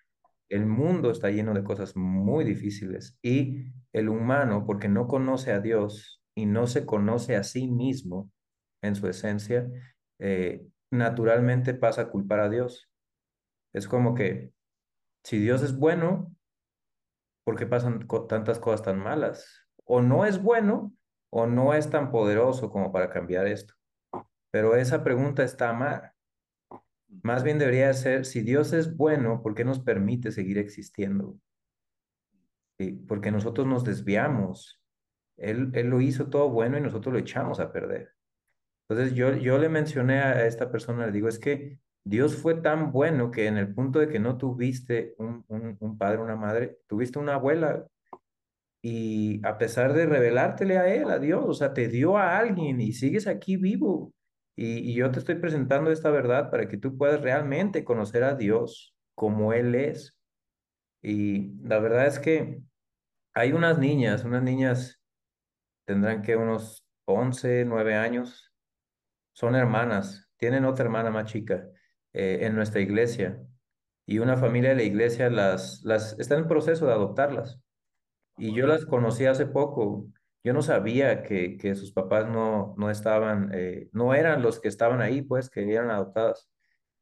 El 0.48 0.66
mundo 0.66 1.10
está 1.10 1.30
lleno 1.30 1.54
de 1.54 1.64
cosas 1.64 1.96
muy 1.96 2.44
difíciles 2.44 3.18
y 3.22 3.72
el 3.92 4.08
humano, 4.08 4.64
porque 4.66 4.88
no 4.88 5.06
conoce 5.08 5.52
a 5.52 5.60
Dios 5.60 6.22
y 6.34 6.46
no 6.46 6.66
se 6.66 6.86
conoce 6.86 7.36
a 7.36 7.44
sí 7.44 7.68
mismo 7.68 8.30
en 8.82 8.94
su 8.94 9.08
esencia, 9.08 9.68
eh, 10.18 10.66
naturalmente 10.90 11.74
pasa 11.74 12.02
a 12.02 12.10
culpar 12.10 12.40
a 12.40 12.48
Dios. 12.50 12.90
Es 13.72 13.88
como 13.88 14.14
que 14.14 14.52
si 15.24 15.38
Dios 15.38 15.62
es 15.62 15.76
bueno, 15.76 16.34
¿por 17.50 17.58
qué 17.58 17.66
pasan 17.66 18.06
tantas 18.28 18.60
cosas 18.60 18.84
tan 18.84 19.00
malas? 19.00 19.66
O 19.84 20.00
no 20.00 20.24
es 20.24 20.40
bueno 20.40 20.94
o 21.30 21.48
no 21.48 21.74
es 21.74 21.90
tan 21.90 22.12
poderoso 22.12 22.70
como 22.70 22.92
para 22.92 23.10
cambiar 23.10 23.48
esto. 23.48 23.74
Pero 24.52 24.76
esa 24.76 25.02
pregunta 25.02 25.42
está 25.42 25.72
mal. 25.72 26.12
Más 27.22 27.42
bien 27.42 27.58
debería 27.58 27.92
ser, 27.92 28.24
si 28.24 28.42
Dios 28.42 28.72
es 28.72 28.96
bueno, 28.96 29.42
¿por 29.42 29.56
qué 29.56 29.64
nos 29.64 29.80
permite 29.80 30.30
seguir 30.30 30.58
existiendo? 30.58 31.40
Porque 33.08 33.32
nosotros 33.32 33.66
nos 33.66 33.82
desviamos. 33.82 34.80
Él, 35.36 35.72
él 35.74 35.88
lo 35.88 36.00
hizo 36.00 36.30
todo 36.30 36.50
bueno 36.50 36.78
y 36.78 36.82
nosotros 36.82 37.12
lo 37.12 37.18
echamos 37.18 37.58
a 37.58 37.72
perder. 37.72 38.12
Entonces 38.88 39.16
yo, 39.16 39.34
yo 39.34 39.58
le 39.58 39.68
mencioné 39.68 40.20
a 40.20 40.46
esta 40.46 40.70
persona, 40.70 41.06
le 41.06 41.12
digo, 41.12 41.26
es 41.26 41.40
que 41.40 41.80
Dios 42.04 42.36
fue 42.36 42.54
tan 42.54 42.92
bueno 42.92 43.30
que 43.30 43.46
en 43.46 43.56
el 43.56 43.74
punto 43.74 43.98
de 43.98 44.08
que 44.08 44.18
no 44.18 44.38
tuviste 44.38 45.14
un, 45.18 45.44
un, 45.48 45.76
un 45.78 45.98
padre, 45.98 46.18
una 46.18 46.36
madre, 46.36 46.78
tuviste 46.86 47.18
una 47.18 47.34
abuela 47.34 47.86
y 48.82 49.44
a 49.46 49.58
pesar 49.58 49.92
de 49.92 50.06
revelártele 50.06 50.78
a 50.78 50.92
él, 50.94 51.10
a 51.10 51.18
Dios, 51.18 51.44
o 51.46 51.54
sea, 51.54 51.74
te 51.74 51.88
dio 51.88 52.16
a 52.16 52.38
alguien 52.38 52.80
y 52.80 52.92
sigues 52.92 53.26
aquí 53.26 53.56
vivo. 53.56 54.14
Y, 54.56 54.94
yo 54.94 55.10
te 55.10 55.18
estoy 55.18 55.36
presentando 55.36 55.90
esta 55.90 56.10
verdad 56.10 56.50
para 56.50 56.68
que 56.68 56.76
tú 56.76 56.96
puedas 56.96 57.20
realmente 57.22 57.84
conocer 57.84 58.24
a 58.24 58.34
Dios 58.34 58.94
como 59.14 59.52
Él 59.52 59.74
es. 59.74 60.16
Y 61.02 61.54
la 61.62 61.78
verdad 61.78 62.06
es 62.06 62.18
que 62.18 62.60
hay 63.34 63.52
unas 63.52 63.78
niñas, 63.78 64.24
unas 64.24 64.42
niñas 64.42 65.00
tendrán 65.86 66.22
que 66.22 66.36
unos 66.36 66.86
11, 67.06 67.64
9 67.64 67.94
años, 67.94 68.52
son 69.32 69.54
hermanas, 69.56 70.28
tienen 70.36 70.64
otra 70.64 70.84
hermana 70.84 71.10
más 71.10 71.30
chica 71.30 71.66
eh, 72.12 72.40
en 72.42 72.54
nuestra 72.54 72.80
iglesia 72.80 73.40
y 74.06 74.18
una 74.18 74.36
familia 74.36 74.70
de 74.70 74.76
la 74.76 74.82
iglesia 74.82 75.30
las, 75.30 75.82
las 75.84 76.18
está 76.18 76.36
en 76.36 76.48
proceso 76.48 76.86
de 76.86 76.92
adoptarlas. 76.92 77.60
Y 78.36 78.54
yo 78.54 78.66
las 78.66 78.86
conocí 78.86 79.26
hace 79.26 79.46
poco 79.46 80.08
yo 80.42 80.52
no 80.54 80.62
sabía 80.62 81.22
que, 81.22 81.56
que 81.58 81.74
sus 81.74 81.92
papás 81.92 82.28
no, 82.28 82.74
no 82.78 82.90
estaban, 82.90 83.50
eh, 83.54 83.88
no 83.92 84.14
eran 84.14 84.42
los 84.42 84.58
que 84.60 84.68
estaban 84.68 85.02
ahí, 85.02 85.22
pues, 85.22 85.50
que 85.50 85.70
eran 85.72 85.90
adoptadas. 85.90 86.48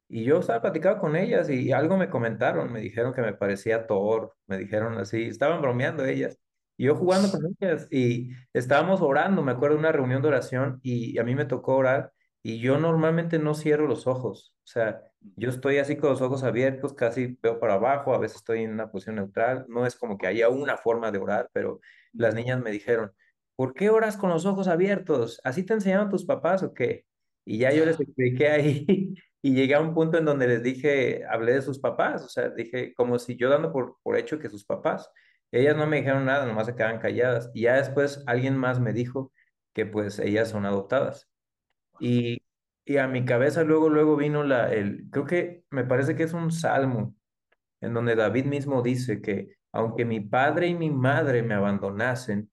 Y 0.09 0.25
yo 0.25 0.41
estaba 0.41 0.63
platicando 0.63 1.01
con 1.01 1.17
ellas 1.17 1.51
y, 1.51 1.73
algo 1.73 1.97
me 1.97 2.11
comentaron, 2.11 2.73
me 2.73 2.81
dijeron 2.81 3.15
que 3.15 3.23
me 3.23 3.35
parecía 3.35 3.87
Thor, 3.87 4.35
me 4.47 4.59
dijeron 4.59 4.99
así, 4.99 5.25
estaban 5.25 5.63
bromeando 5.63 6.05
ellas. 6.05 6.39
Y 6.77 6.87
yo 6.87 6.97
jugando 6.97 7.31
con 7.31 7.57
ellas 7.61 7.89
y 7.91 8.31
estábamos 8.53 9.03
orando, 9.03 9.43
me 9.43 9.53
acuerdo 9.53 9.77
de 9.77 9.81
una 9.81 9.93
reunión 9.93 10.23
de 10.23 10.29
oración 10.29 10.81
y 10.83 11.19
a 11.19 11.25
mí 11.25 11.35
me 11.35 11.45
tocó 11.45 11.77
orar 11.77 12.13
y 12.49 12.61
yo 12.61 12.79
normalmente 12.79 13.39
no 13.39 13.53
cierro 13.53 13.87
los 13.87 14.07
ojos, 14.07 14.55
o 14.65 14.67
sea, 14.67 15.03
yo 15.37 15.51
estoy 15.51 15.77
así 15.77 15.97
con 15.99 16.09
los 16.09 16.23
ojos 16.23 16.45
abiertos, 16.45 16.95
casi 16.95 17.39
veo 17.43 17.61
para 17.61 17.75
abajo, 17.75 18.15
a 18.15 18.19
veces 18.19 18.39
estoy 18.39 18.63
en 18.63 18.73
una 18.73 18.91
posición 18.91 19.17
neutral, 19.17 19.67
no 19.69 19.85
es 19.85 19.97
como 19.97 20.17
que 20.17 20.29
haya 20.29 20.49
una 20.49 20.79
forma 20.79 21.11
de 21.11 21.19
orar, 21.19 21.51
pero 21.53 21.81
las 22.15 22.35
niñas 22.35 22.59
me 22.63 22.71
dijeron, 22.71 23.13
¿por 23.55 23.75
qué 23.75 23.91
oras 23.91 24.17
con 24.17 24.31
los 24.31 24.47
ojos 24.47 24.67
abiertos? 24.67 25.43
¿Así 25.45 25.63
te 25.63 25.75
enseñaron 25.75 26.09
tus 26.09 26.25
papás 26.25 26.63
o 26.63 26.73
qué? 26.73 27.05
Y 27.45 27.59
ya 27.59 27.71
yo 27.71 27.85
les 27.85 28.01
expliqué 28.01 28.49
ahí 28.49 29.15
y 29.43 29.55
llegué 29.55 29.75
a 29.75 29.81
un 29.81 29.93
punto 29.93 30.17
en 30.17 30.25
donde 30.25 30.49
les 30.49 30.63
dije, 30.63 31.27
hablé 31.29 31.53
de 31.53 31.61
sus 31.63 31.79
papás, 31.79 32.25
o 32.25 32.29
sea, 32.31 32.49
dije 32.49 32.95
como 32.95 33.19
si 33.19 33.37
yo 33.37 33.51
dando 33.51 33.71
por, 33.73 33.99
por 34.03 34.17
hecho 34.17 34.39
que 34.39 34.49
sus 34.49 34.65
papás, 34.65 35.11
ellas 35.53 35.77
no 35.77 35.87
me 35.87 35.99
dijeron 35.99 36.25
nada, 36.25 36.47
nomás 36.47 36.67
se 36.67 36.75
quedaban 36.75 36.99
calladas. 36.99 37.51
Y 37.53 37.63
ya 37.63 37.77
después 37.77 38.23
alguien 38.27 38.57
más 38.57 38.81
me 38.81 38.95
dijo 38.95 39.33
que 39.75 39.85
pues 39.85 40.19
ellas 40.19 40.49
son 40.49 40.65
adoptadas. 40.65 41.29
Y, 42.01 42.43
y 42.85 42.97
a 42.99 43.09
mi 43.09 43.25
cabeza 43.25 43.65
luego, 43.65 43.89
luego 43.89 44.17
vino 44.17 44.45
la, 44.45 44.73
el, 44.73 45.09
creo 45.11 45.25
que 45.25 45.65
me 45.71 45.85
parece 45.85 46.17
que 46.17 46.25
es 46.25 46.33
un 46.33 46.51
salmo 46.53 47.15
en 47.81 47.95
donde 47.95 48.17
David 48.17 48.47
mismo 48.47 48.83
dice 48.83 49.21
que 49.21 49.57
aunque 49.73 50.05
mi 50.05 50.21
padre 50.21 50.69
y 50.69 50.75
mi 50.75 50.91
madre 50.91 51.43
me 51.43 51.55
abandonasen, 51.55 52.51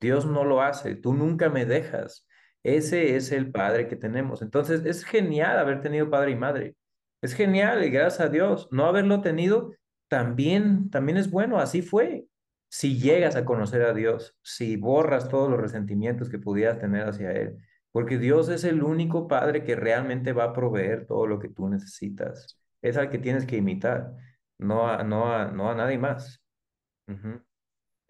Dios 0.00 0.26
no 0.26 0.44
lo 0.44 0.62
hace, 0.62 0.94
tú 0.94 1.14
nunca 1.14 1.48
me 1.48 1.64
dejas. 1.64 2.26
Ese 2.62 3.16
es 3.16 3.32
el 3.32 3.50
Padre 3.50 3.88
que 3.88 3.96
tenemos. 3.96 4.42
Entonces, 4.42 4.84
es 4.84 5.04
genial 5.04 5.58
haber 5.58 5.80
tenido 5.80 6.10
padre 6.10 6.32
y 6.32 6.36
madre. 6.36 6.76
Es 7.22 7.34
genial 7.34 7.84
y 7.84 7.90
gracias 7.90 8.20
a 8.20 8.28
Dios. 8.30 8.68
No 8.70 8.86
haberlo 8.86 9.20
tenido 9.22 9.72
también, 10.08 10.90
también 10.90 11.18
es 11.18 11.30
bueno, 11.30 11.58
así 11.58 11.82
fue. 11.82 12.26
Si 12.68 12.98
llegas 12.98 13.36
a 13.36 13.44
conocer 13.44 13.82
a 13.82 13.94
Dios, 13.94 14.36
si 14.42 14.76
borras 14.76 15.28
todos 15.28 15.50
los 15.50 15.60
resentimientos 15.60 16.28
que 16.28 16.38
pudieras 16.38 16.78
tener 16.78 17.08
hacia 17.08 17.32
Él, 17.32 17.56
porque 17.92 18.18
Dios 18.18 18.48
es 18.48 18.64
el 18.64 18.82
único 18.82 19.28
Padre 19.28 19.64
que 19.64 19.76
realmente 19.76 20.32
va 20.32 20.44
a 20.44 20.52
proveer 20.52 21.06
todo 21.06 21.26
lo 21.26 21.38
que 21.38 21.48
tú 21.48 21.68
necesitas. 21.68 22.60
Es 22.82 22.96
al 22.96 23.10
que 23.10 23.18
tienes 23.18 23.46
que 23.46 23.56
imitar, 23.56 24.12
no 24.58 24.88
a, 24.88 25.02
no 25.02 25.32
a, 25.32 25.50
no 25.50 25.70
a 25.70 25.74
nadie 25.74 25.98
más 25.98 26.42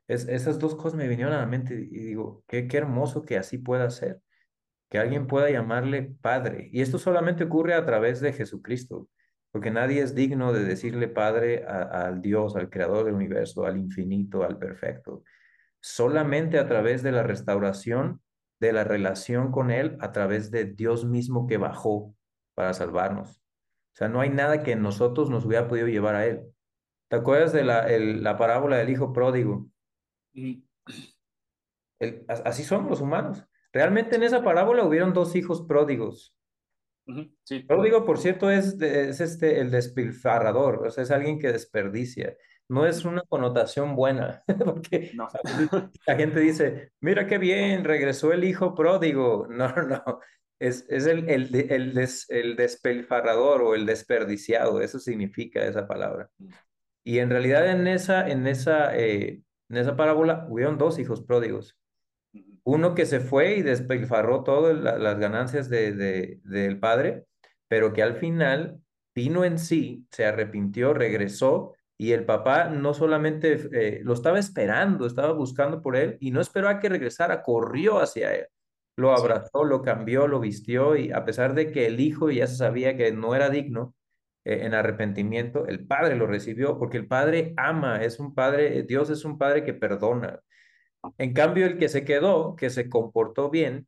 esas 0.08 0.58
dos 0.58 0.75
cosas 0.75 0.94
me 0.94 1.08
vinieron 1.08 1.35
a 1.35 1.38
la 1.38 1.47
mente 1.47 1.75
y 1.75 1.99
digo, 1.99 2.42
qué, 2.49 2.66
qué 2.66 2.78
hermoso 2.78 3.25
que 3.25 3.37
así 3.37 3.58
pueda 3.58 3.90
ser, 3.90 4.20
que 4.88 4.99
alguien 4.99 5.26
pueda 5.26 5.50
llamarle 5.50 6.14
Padre. 6.20 6.70
Y 6.73 6.80
esto 6.80 6.99
solamente 6.99 7.44
ocurre 7.44 7.75
a 7.75 7.85
través 7.85 8.20
de 8.20 8.32
Jesucristo, 8.32 9.08
porque 9.50 9.70
nadie 9.70 10.02
es 10.02 10.14
digno 10.14 10.52
de 10.52 10.64
decirle 10.64 11.08
Padre 11.08 11.64
al 11.64 12.23
Dios, 12.23 12.56
al 12.56 12.70
Creador 12.70 13.04
del 13.04 13.14
universo, 13.14 13.66
al 13.66 13.76
infinito, 13.76 14.44
al 14.44 14.58
perfecto. 14.58 15.25
Solamente 15.80 16.58
a 16.58 16.66
través 16.66 17.02
de 17.02 17.12
la 17.12 17.23
restauración 17.23 18.20
de 18.60 18.72
la 18.72 18.84
relación 18.84 19.52
con 19.52 19.70
Él, 19.70 19.96
a 20.00 20.12
través 20.12 20.50
de 20.50 20.64
Dios 20.64 21.04
mismo 21.04 21.46
que 21.46 21.56
bajó 21.56 22.14
para 22.54 22.74
salvarnos. 22.74 23.38
O 23.92 23.96
sea, 23.98 24.08
no 24.08 24.20
hay 24.20 24.30
nada 24.30 24.62
que 24.62 24.76
nosotros 24.76 25.30
nos 25.30 25.44
hubiera 25.44 25.68
podido 25.68 25.88
llevar 25.88 26.14
a 26.14 26.26
Él. 26.26 26.42
¿Te 27.08 27.16
acuerdas 27.16 27.52
de 27.52 27.64
la, 27.64 27.86
la 27.88 28.36
parábola 28.36 28.76
del 28.76 28.90
hijo 28.90 29.12
pródigo? 29.12 29.68
así 32.28 32.62
son 32.62 32.88
los 32.88 33.00
humanos. 33.00 33.44
Realmente 33.72 34.16
en 34.16 34.22
esa 34.22 34.42
parábola 34.42 34.84
hubieron 34.84 35.12
dos 35.12 35.34
hijos 35.36 35.62
pródigos. 35.62 36.34
Pródigo, 37.66 38.04
por 38.04 38.18
cierto, 38.18 38.50
es, 38.50 38.80
es 38.80 39.20
este, 39.20 39.60
el 39.60 39.70
despilfarrador, 39.70 40.86
o 40.86 40.90
sea, 40.90 41.04
es 41.04 41.10
alguien 41.10 41.38
que 41.38 41.52
desperdicia. 41.52 42.36
No 42.68 42.87
es 42.87 43.04
una 43.04 43.22
connotación 43.22 43.96
buena, 43.96 44.42
porque 44.64 45.12
la 46.06 46.16
gente 46.16 46.40
dice, 46.40 46.92
mira 47.00 47.26
qué 47.26 47.38
bien, 47.38 47.84
regresó 47.84 48.32
el 48.32 48.44
hijo 48.44 48.75
pródigo. 48.75 49.46
No, 49.50 49.68
no, 49.68 50.20
es, 50.58 50.84
es 50.88 51.06
el, 51.06 51.28
el, 51.28 51.54
el, 51.70 52.08
el 52.28 52.56
despilfarrador 52.56 53.62
o 53.62 53.75
el 53.75 53.87
desperdiciado, 53.87 54.80
eso 54.80 54.98
significa 54.98 55.64
esa 55.64 55.87
palabra. 55.87 56.28
Y 57.04 57.18
en 57.18 57.30
realidad 57.30 57.70
en 57.70 57.87
esa, 57.87 58.28
en 58.28 58.46
esa 58.46 58.96
eh, 58.96 59.42
en 59.68 59.76
esa 59.76 59.96
parábola 59.96 60.46
hubieron 60.48 60.78
dos 60.78 60.98
hijos 60.98 61.22
pródigos. 61.22 61.76
Uno 62.64 62.94
que 62.94 63.06
se 63.06 63.20
fue 63.20 63.56
y 63.56 63.62
despilfarró 63.62 64.44
todas 64.44 64.76
las 64.76 65.18
ganancias 65.18 65.68
de, 65.70 66.40
del 66.42 66.78
padre, 66.78 67.25
pero 67.66 67.92
que 67.92 68.02
al 68.02 68.16
final 68.16 68.80
vino 69.14 69.44
en 69.44 69.58
sí, 69.58 70.06
se 70.10 70.26
arrepintió, 70.26 70.92
regresó 70.94 71.75
y 71.99 72.12
el 72.12 72.25
papá 72.25 72.69
no 72.69 72.95
solamente 72.95 73.59
eh, 73.73 74.00
lo 74.05 74.14
estaba 74.14 74.38
esperando, 74.38 75.05
estaba 75.05 75.33
buscando 75.33 75.83
por 75.83 75.97
él 75.97 76.17
y 76.21 76.31
no 76.31 76.40
esperó 76.40 76.69
a 76.69 76.78
que 76.78 76.88
regresara, 76.88 77.43
corrió 77.43 77.99
hacia 77.99 78.35
él. 78.35 78.47
Lo 78.97 79.12
abrazó, 79.12 79.64
lo 79.64 79.83
cambió, 79.83 80.28
lo 80.28 80.40
vistió 80.40 80.97
y 80.97 81.12
a 81.12 81.25
pesar 81.25 81.55
de 81.55 81.73
que 81.73 81.87
el 81.87 82.00
hijo 82.00 82.31
ya 82.31 82.47
se 82.47 82.57
sabía 82.57 82.97
que 82.97 83.12
no 83.12 83.35
era 83.35 83.50
digno, 83.50 83.95
eh, 84.45 84.64
en 84.64 84.75
arrepentimiento, 84.75 85.67
el 85.67 85.87
Padre 85.87 86.17
lo 86.17 86.26
recibió 86.26 86.78
porque 86.78 86.97
el 86.97 87.07
Padre 87.07 87.52
ama, 87.57 88.02
es 88.02 88.19
un 88.21 88.35
Padre, 88.35 88.83
Dios 88.85 89.11
es 89.11 89.25
un 89.25 89.37
Padre 89.37 89.64
que 89.64 89.75
perdona. 89.75 90.40
En 91.19 91.35
cambio, 91.35 91.67
el 91.67 91.78
que 91.78 91.88
se 91.88 92.05
quedó, 92.05 92.57
que 92.57 92.71
se 92.71 92.88
comportó 92.88 93.50
bien, 93.50 93.87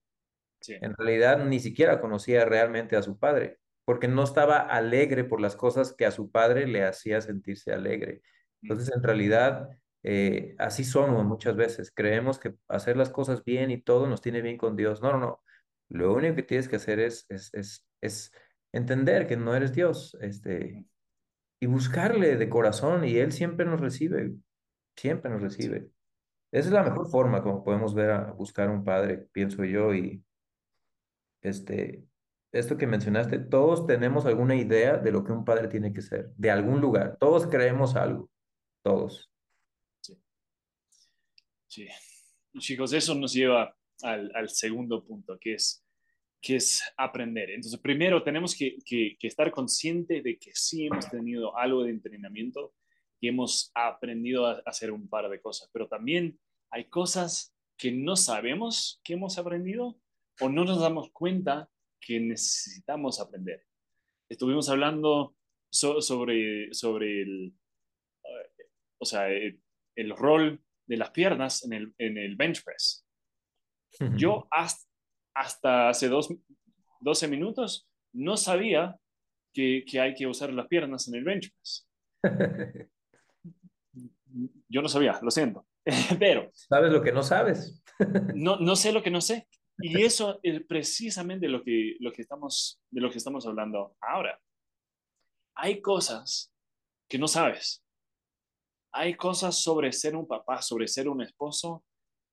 en 0.68 0.94
realidad 0.96 1.44
ni 1.44 1.60
siquiera 1.60 2.00
conocía 2.00 2.44
realmente 2.44 2.96
a 2.96 3.02
su 3.02 3.18
Padre, 3.18 3.58
porque 3.84 4.08
no 4.08 4.22
estaba 4.22 4.58
alegre 4.58 5.24
por 5.24 5.40
las 5.40 5.56
cosas 5.56 5.92
que 5.92 6.06
a 6.06 6.10
su 6.10 6.30
Padre 6.30 6.66
le 6.66 6.84
hacía 6.84 7.20
sentirse 7.20 7.72
alegre. 7.72 8.22
Entonces, 8.62 8.94
en 8.94 9.02
realidad, 9.02 9.68
eh, 10.02 10.54
así 10.58 10.84
somos 10.84 11.24
muchas 11.24 11.56
veces. 11.56 11.92
Creemos 11.94 12.38
que 12.38 12.54
hacer 12.68 12.96
las 12.96 13.10
cosas 13.10 13.44
bien 13.44 13.70
y 13.70 13.82
todo 13.82 14.06
nos 14.06 14.20
tiene 14.20 14.42
bien 14.42 14.58
con 14.58 14.76
Dios. 14.76 15.02
No, 15.02 15.12
no, 15.12 15.18
no. 15.18 15.42
Lo 15.88 16.14
único 16.14 16.36
que 16.36 16.42
tienes 16.42 16.68
que 16.68 16.76
hacer 16.76 17.00
es, 17.00 17.26
es, 17.28 17.52
es, 17.52 17.86
es 18.00 18.32
entender 18.72 19.26
que 19.26 19.36
no 19.36 19.54
eres 19.54 19.72
Dios 19.72 20.16
este, 20.20 20.86
y 21.60 21.66
buscarle 21.66 22.36
de 22.36 22.48
corazón 22.48 23.04
y 23.04 23.16
Él 23.16 23.32
siempre 23.32 23.66
nos 23.66 23.80
recibe, 23.80 24.34
siempre 24.96 25.30
nos 25.30 25.42
recibe. 25.42 25.90
Esa 26.52 26.68
es 26.68 26.72
la 26.72 26.82
mejor 26.82 27.08
forma 27.10 27.42
como 27.42 27.62
podemos 27.64 27.94
ver 27.94 28.10
a 28.10 28.32
buscar 28.32 28.70
un 28.70 28.84
padre, 28.84 29.28
pienso 29.32 29.64
yo, 29.64 29.94
y 29.94 30.24
este, 31.42 32.04
esto 32.52 32.76
que 32.76 32.86
mencionaste, 32.86 33.38
todos 33.38 33.86
tenemos 33.86 34.26
alguna 34.26 34.56
idea 34.56 34.96
de 34.96 35.12
lo 35.12 35.24
que 35.24 35.32
un 35.32 35.44
padre 35.44 35.68
tiene 35.68 35.92
que 35.92 36.02
ser, 36.02 36.30
de 36.36 36.50
algún 36.50 36.80
lugar, 36.80 37.16
todos 37.20 37.46
creemos 37.46 37.96
algo, 37.96 38.28
todos. 38.82 39.30
Sí. 40.00 40.18
sí. 41.68 41.88
chicos, 42.58 42.92
eso 42.92 43.14
nos 43.14 43.32
lleva 43.32 43.76
al, 44.02 44.48
segundo 44.48 45.04
punto, 45.04 45.38
que 45.38 45.54
es 45.54 45.84
que 46.42 46.56
es 46.56 46.82
aprender. 46.96 47.50
Entonces, 47.50 47.78
primero 47.78 48.22
tenemos 48.22 48.56
que, 48.56 48.78
que, 48.86 49.14
estar 49.20 49.50
consciente 49.50 50.22
de 50.22 50.38
que 50.38 50.52
sí 50.54 50.86
hemos 50.86 51.10
tenido 51.10 51.54
algo 51.54 51.84
de 51.84 51.90
entrenamiento 51.90 52.72
y 53.20 53.28
hemos 53.28 53.70
aprendido 53.74 54.46
a 54.46 54.62
hacer 54.64 54.90
un 54.90 55.06
par 55.06 55.28
de 55.28 55.38
cosas, 55.38 55.68
pero 55.70 55.86
también 55.86 56.40
hay 56.70 56.88
cosas 56.88 57.54
que 57.76 57.92
no 57.92 58.16
sabemos 58.16 59.02
que 59.04 59.14
hemos 59.14 59.36
aprendido 59.36 60.00
o 60.40 60.48
no 60.48 60.64
nos 60.64 60.80
damos 60.80 61.10
cuenta 61.10 61.68
que 62.00 62.20
necesitamos 62.20 63.20
aprender. 63.20 63.64
Estuvimos 64.28 64.68
hablando 64.68 65.36
sobre, 65.70 66.72
sobre 66.72 67.22
el, 67.22 67.54
o 68.98 69.04
sea, 69.04 69.28
el, 69.28 69.60
rol 70.16 70.60
de 70.86 70.96
las 70.96 71.10
piernas 71.10 71.64
en 71.64 71.72
el, 71.72 71.94
en 71.98 72.18
el 72.18 72.36
bench 72.36 72.64
press. 72.64 73.06
Yo 74.16 74.46
hasta, 74.50 74.88
hasta 75.34 75.88
hace 75.88 76.08
dos, 76.08 76.32
12 77.00 77.28
minutos 77.28 77.88
no 78.12 78.36
sabía 78.36 78.98
que, 79.52 79.84
que, 79.86 80.00
hay 80.00 80.14
que 80.14 80.26
usar 80.26 80.52
las 80.52 80.68
piernas 80.68 81.08
en 81.08 81.16
el 81.16 81.24
bench 81.24 81.52
press. 81.52 81.88
Yo 84.68 84.82
no 84.82 84.88
sabía, 84.88 85.18
lo 85.22 85.30
siento. 85.30 85.66
Pero... 86.18 86.50
¿Sabes 86.54 86.92
lo 86.92 87.02
que 87.02 87.12
no 87.12 87.22
sabes? 87.22 87.82
no, 88.34 88.56
no 88.56 88.76
sé 88.76 88.92
lo 88.92 89.02
que 89.02 89.10
no 89.10 89.20
sé. 89.20 89.48
Y 89.82 90.02
eso 90.02 90.40
es 90.42 90.62
precisamente 90.66 91.48
lo 91.48 91.62
que, 91.62 91.96
lo 92.00 92.12
que 92.12 92.22
estamos, 92.22 92.80
de 92.90 93.00
lo 93.00 93.10
que 93.10 93.18
estamos 93.18 93.46
hablando 93.46 93.96
ahora. 94.00 94.38
Hay 95.56 95.80
cosas 95.80 96.52
que 97.08 97.18
no 97.18 97.28
sabes. 97.28 97.84
Hay 98.92 99.14
cosas 99.14 99.62
sobre 99.62 99.92
ser 99.92 100.16
un 100.16 100.26
papá, 100.26 100.62
sobre 100.62 100.88
ser 100.88 101.08
un 101.08 101.22
esposo, 101.22 101.84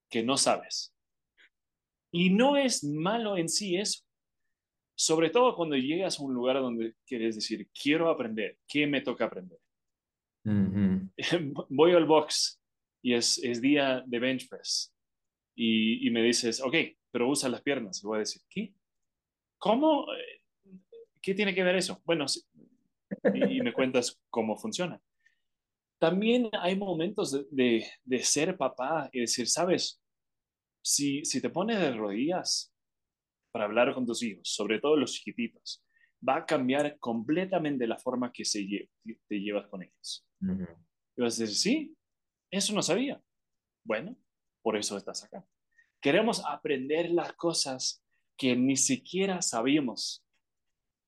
que 0.10 0.24
no 0.24 0.38
sabes. 0.38 0.94
Y 2.12 2.30
no 2.30 2.58
es 2.58 2.84
malo 2.84 3.38
en 3.38 3.50
sí 3.50 3.76
eso. 3.76 4.04
Sobre 4.96 5.30
todo 5.30 5.56
cuando 5.56 5.76
llegas 5.76 6.20
a 6.20 6.24
un 6.24 6.34
lugar 6.34 6.56
donde 6.58 6.96
quieres 7.06 7.36
decir, 7.36 7.70
quiero 7.70 8.10
aprender, 8.10 8.58
¿qué 8.68 8.88
me 8.88 9.02
toca 9.02 9.26
aprender? 9.26 9.60
Voy 11.70 11.92
al 11.92 12.06
box 12.06 12.60
y 13.04 13.14
es, 13.14 13.38
es, 13.44 13.62
día 13.62 14.04
de 14.08 14.20
bench 14.20 14.48
press 14.48 14.96
y, 15.56 16.08
y, 16.08 16.10
me 16.10 16.24
dices, 16.24 16.62
ok, 16.62 16.76
pero 17.18 17.32
usa 17.32 17.50
las 17.50 17.64
piernas. 17.64 18.04
Y 18.04 18.06
voy 18.06 18.18
a 18.18 18.20
decir, 18.20 18.44
¿qué? 18.48 18.76
¿Cómo? 19.58 20.06
¿Qué 21.20 21.34
tiene 21.34 21.56
que 21.56 21.64
ver 21.64 21.76
eso? 21.76 22.00
Bueno, 22.06 22.28
y, 23.34 23.60
me 23.62 23.74
cuentas 23.74 24.22
cómo 24.30 24.56
funciona. 24.56 25.02
También 26.00 26.48
hay 26.62 26.76
momentos 26.76 27.32
de, 27.32 27.48
de, 27.50 27.88
de 28.04 28.20
ser 28.20 28.56
papá 28.56 29.10
y 29.12 29.22
decir, 29.22 29.48
sabes, 29.48 30.00
si, 30.84 31.26
si 31.26 31.42
te 31.42 31.50
pones 31.50 31.80
de 31.80 31.92
rodillas 31.92 32.72
para 33.52 33.66
hablar 33.66 33.96
con 33.96 34.06
tus 34.06 34.22
hijos, 34.22 34.48
sobre 34.48 34.80
todo 34.80 34.96
los 34.96 35.14
chiquititos, 35.14 35.84
va 36.22 36.36
a 36.36 36.46
cambiar 36.46 37.00
completamente 37.00 37.88
la 37.88 37.98
forma 37.98 38.32
que 38.32 38.46
se 38.46 38.60
te 39.28 39.40
llevas 39.40 39.68
con 39.70 39.82
ellos. 39.82 40.24
Y 40.40 41.22
vas 41.24 41.40
a 41.40 41.42
decir, 41.42 41.56
sí, 41.56 41.98
eso 42.52 42.74
no 42.76 42.84
sabía. 42.84 43.20
Bueno, 43.84 44.16
por 44.62 44.78
eso 44.78 44.96
estás 44.96 45.24
acá. 45.24 45.44
Queremos 46.08 46.42
aprender 46.46 47.10
las 47.12 47.34
cosas 47.34 48.02
que 48.38 48.56
ni 48.56 48.78
siquiera 48.78 49.42
sabíamos 49.42 50.24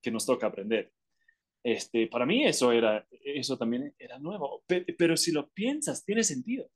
que 0.02 0.10
nos 0.10 0.26
toca 0.26 0.48
aprender. 0.48 0.92
Este, 1.62 2.06
para 2.06 2.26
mí 2.26 2.44
eso 2.44 2.70
era, 2.70 3.06
eso 3.24 3.56
también 3.56 3.94
era 3.98 4.18
nuevo. 4.18 4.62
Pero, 4.66 4.84
pero 4.98 5.16
si 5.16 5.32
lo 5.32 5.48
piensas, 5.48 6.04
tiene 6.04 6.22
sentido. 6.22 6.68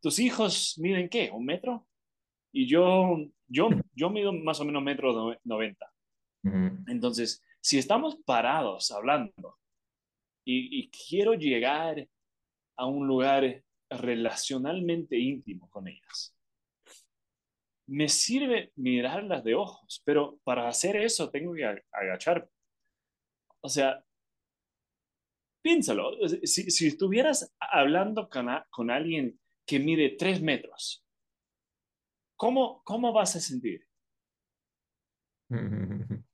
¿Tus 0.00 0.18
hijos 0.18 0.74
miden 0.78 1.08
qué? 1.08 1.30
¿Un 1.30 1.44
metro? 1.44 1.86
y 2.50 2.66
yo, 2.66 3.16
yo, 3.46 3.68
yo 3.94 4.10
mido 4.10 4.32
más 4.32 4.60
o 4.60 4.64
menos 4.64 4.82
metro 4.82 5.36
noventa. 5.44 5.92
Entonces, 6.86 7.40
si 7.60 7.78
estamos 7.78 8.16
parados 8.24 8.90
hablando 8.90 9.58
y, 10.44 10.80
y, 10.80 10.90
quiero 10.90 11.34
llegar 11.34 12.06
a 12.76 12.86
un 12.86 13.06
lugar 13.06 13.62
relacionalmente 13.88 15.16
íntimo 15.16 15.70
con 15.70 15.86
ellas, 15.88 16.33
me 17.86 18.08
sirve 18.08 18.72
mirarlas 18.76 19.44
de 19.44 19.54
ojos, 19.54 20.02
pero 20.04 20.38
para 20.44 20.68
hacer 20.68 20.96
eso 20.96 21.30
tengo 21.30 21.54
que 21.54 21.64
agachar. 21.92 22.48
O 23.60 23.68
sea, 23.68 24.04
piénsalo, 25.62 26.16
si, 26.44 26.70
si 26.70 26.86
estuvieras 26.86 27.54
hablando 27.58 28.28
con, 28.28 28.48
con 28.70 28.90
alguien 28.90 29.38
que 29.66 29.78
mide 29.78 30.16
tres 30.18 30.42
metros, 30.42 31.04
¿cómo, 32.36 32.82
cómo 32.84 33.12
vas 33.12 33.36
a 33.36 33.40
sentir? 33.40 33.86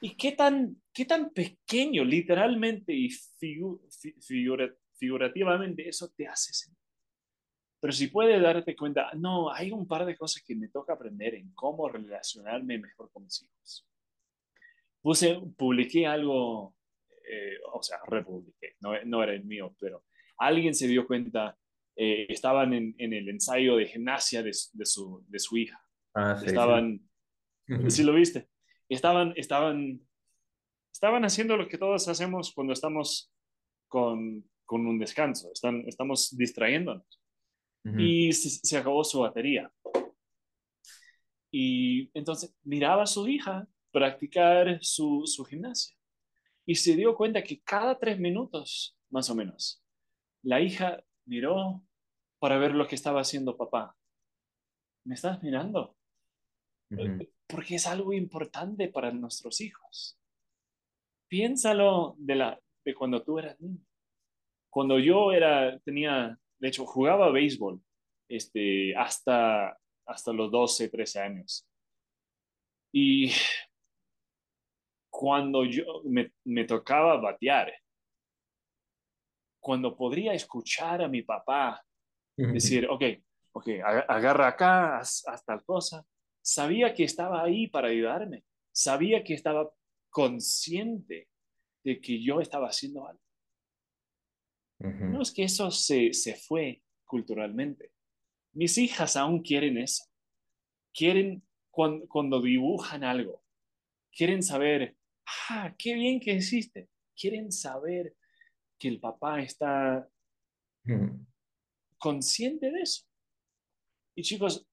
¿Y 0.00 0.16
qué 0.16 0.32
tan, 0.32 0.80
qué 0.92 1.04
tan 1.04 1.30
pequeño, 1.30 2.04
literalmente 2.04 2.94
y 2.94 3.10
figurativamente, 4.92 5.88
eso 5.88 6.08
te 6.16 6.26
hace 6.26 6.52
sentir? 6.52 6.77
Pero 7.80 7.92
si 7.92 8.08
puedes 8.08 8.40
darte 8.42 8.74
cuenta, 8.74 9.10
no, 9.14 9.52
hay 9.52 9.70
un 9.70 9.86
par 9.86 10.04
de 10.04 10.16
cosas 10.16 10.42
que 10.42 10.56
me 10.56 10.68
toca 10.68 10.94
aprender 10.94 11.34
en 11.34 11.52
cómo 11.54 11.88
relacionarme 11.88 12.78
mejor 12.78 13.10
con 13.12 13.24
mis 13.24 13.42
hijos. 13.42 13.86
Puse, 15.00 15.40
publiqué 15.56 16.06
algo, 16.06 16.74
eh, 17.30 17.56
o 17.72 17.82
sea, 17.82 17.98
republiqué, 18.06 18.74
no, 18.80 18.92
no 19.04 19.22
era 19.22 19.32
el 19.32 19.44
mío, 19.44 19.74
pero 19.78 20.04
alguien 20.38 20.74
se 20.74 20.88
dio 20.88 21.06
cuenta 21.06 21.56
eh, 22.00 22.26
estaban 22.28 22.72
en, 22.74 22.94
el 22.96 23.28
ensayo 23.28 23.74
de 23.74 23.86
gimnasia 23.86 24.40
de, 24.40 24.54
su, 24.54 25.24
de 25.26 25.38
su, 25.40 25.56
hija. 25.56 25.84
Ah, 26.14 26.40
estaban, 26.46 27.00
sí. 27.88 28.04
lo 28.04 28.14
viste? 28.14 28.48
Estaban, 28.88 29.32
estaban, 29.34 30.00
estaban 30.92 31.24
haciendo 31.24 31.56
lo 31.56 31.66
que 31.66 31.76
todos 31.76 32.06
hacemos 32.06 32.52
cuando 32.54 32.72
estamos 32.72 33.32
con, 33.88 34.48
con 34.64 34.86
un 34.86 35.00
descanso, 35.00 35.50
Están, 35.52 35.82
estamos 35.88 36.36
distrayéndonos. 36.36 37.20
Y 37.84 38.32
se, 38.32 38.76
acabó 38.76 39.02
su 39.02 39.20
batería. 39.20 39.72
Y 41.50 42.10
entonces 42.12 42.54
miraba 42.62 43.04
a 43.04 43.06
su 43.06 43.26
hija 43.26 43.66
practicar 43.90 44.78
su, 44.82 45.22
su 45.24 45.44
gimnasia 45.44 45.98
y 46.68 46.74
se 46.74 46.94
dio 46.96 47.16
cuenta 47.16 47.42
que 47.42 47.62
cada 47.62 47.98
tres 47.98 48.18
minutos, 48.18 48.94
más 49.08 49.30
o 49.30 49.34
menos, 49.34 49.82
la 50.42 50.60
hija 50.60 51.02
miró 51.24 51.82
para 52.38 52.58
ver 52.58 52.74
lo 52.74 52.86
que 52.86 52.94
estaba 52.94 53.22
haciendo 53.22 53.56
papá. 53.56 53.96
¿Me 55.04 55.14
estás 55.14 55.42
mirando? 55.42 55.96
Porque 57.46 57.76
es 57.76 57.86
algo 57.86 58.12
importante 58.12 58.88
para 58.88 59.10
nuestros 59.12 59.62
hijos. 59.62 60.18
Piénsalo 61.26 62.16
de, 62.18 62.34
la, 62.34 62.60
de 62.84 62.94
cuando 62.94 63.22
tú 63.22 63.38
eras 63.38 63.58
niño. 63.60 63.80
Cuando 64.68 64.98
yo 64.98 65.32
era, 65.32 65.78
tenía, 65.78 66.38
de 66.58 66.68
hecho, 66.68 66.86
jugaba 66.86 67.30
béisbol 67.30 67.80
este, 68.28 68.96
hasta, 68.96 69.78
hasta 70.06 70.32
los 70.32 70.50
12, 70.50 70.88
13 70.88 71.20
años. 71.20 71.68
Y 72.92 73.32
cuando 75.10 75.64
yo 75.64 76.02
me, 76.04 76.32
me 76.44 76.64
tocaba 76.64 77.16
batear, 77.18 77.72
cuando 79.60 79.96
podría 79.96 80.32
escuchar 80.32 81.02
a 81.02 81.08
mi 81.08 81.22
papá 81.22 81.84
Decir, 82.38 82.86
ok, 82.88 83.02
ok, 83.52 83.68
agarra 84.06 84.48
acá, 84.48 84.98
haz, 84.98 85.24
tal 85.44 85.64
cosa. 85.64 86.06
Sabía 86.40 86.94
que 86.94 87.02
estaba 87.02 87.42
ahí 87.42 87.66
para 87.66 87.88
ayudarme. 87.88 88.44
Sabía 88.72 89.24
que 89.24 89.34
estaba 89.34 89.68
consciente 90.08 91.28
de 91.82 92.00
que 92.00 92.22
yo 92.22 92.40
estaba 92.40 92.68
haciendo 92.68 93.06
algo. 93.08 93.20
No 94.78 95.22
es 95.22 95.32
que 95.32 95.44
eso 95.44 95.70
se, 95.70 96.12
se 96.12 96.34
fue 96.34 96.82
culturalmente. 97.04 97.92
Mis 98.52 98.78
hijas 98.78 99.16
aún 99.16 99.42
quieren 99.42 99.76
eso. 99.76 100.04
Quieren 100.94 101.42
cuando, 101.70 102.06
cuando 102.08 102.40
dibujan 102.40 103.04
algo, 103.04 103.42
quieren 104.12 104.42
saber, 104.42 104.96
ah, 105.48 105.74
qué 105.76 105.94
bien 105.94 106.20
que 106.20 106.34
hiciste. 106.34 106.88
Quieren 107.16 107.50
saber 107.50 108.16
que 108.78 108.88
el 108.88 109.00
papá 109.00 109.40
está 109.40 110.08
consciente 111.98 112.70
de 112.70 112.80
eso. 112.80 113.04
Y 114.14 114.22
chicos, 114.22 114.66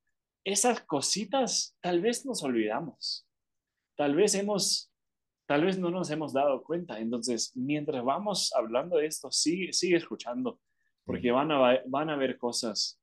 esas 0.43 0.81
cositas 0.81 1.75
tal 1.81 2.01
vez 2.01 2.25
nos 2.25 2.43
olvidamos. 2.43 3.27
Tal 3.97 4.15
vez 4.15 4.35
hemos, 4.35 4.91
tal 5.45 5.65
vez 5.65 5.77
no 5.77 5.89
nos 5.91 6.09
hemos 6.09 6.33
dado 6.33 6.63
cuenta. 6.63 6.99
Entonces, 6.99 7.51
mientras 7.55 8.03
vamos 8.03 8.53
hablando 8.53 8.97
de 8.97 9.07
esto, 9.07 9.31
sigue, 9.31 9.73
sigue 9.73 9.97
escuchando, 9.97 10.59
porque 11.05 11.31
van 11.31 11.51
a, 11.51 11.81
van 11.87 12.09
a 12.09 12.15
ver 12.15 12.37
cosas, 12.37 12.99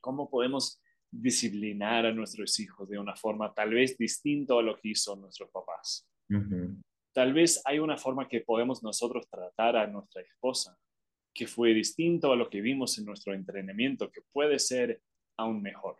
cómo 0.00 0.30
podemos 0.30 0.80
disciplinar 1.10 2.06
a 2.06 2.12
nuestros 2.12 2.58
hijos 2.58 2.88
de 2.88 2.98
una 2.98 3.14
forma 3.14 3.52
tal 3.52 3.74
vez 3.74 3.98
distinta 3.98 4.54
a 4.54 4.62
lo 4.62 4.76
que 4.78 4.90
hizo 4.90 5.14
nuestros 5.16 5.50
papás. 5.50 6.08
Tal 7.12 7.34
vez 7.34 7.60
hay 7.66 7.78
una 7.78 7.98
forma 7.98 8.26
que 8.26 8.40
podemos 8.40 8.82
nosotros 8.82 9.28
tratar 9.28 9.76
a 9.76 9.86
nuestra 9.86 10.22
esposa 10.22 10.78
que 11.34 11.46
fue 11.46 11.74
distinto 11.74 12.32
a 12.32 12.36
lo 12.36 12.48
que 12.48 12.60
vimos 12.60 12.98
en 12.98 13.06
nuestro 13.06 13.34
entrenamiento, 13.34 14.10
que 14.10 14.22
puede 14.32 14.58
ser 14.58 15.02
aún 15.36 15.62
mejor. 15.62 15.98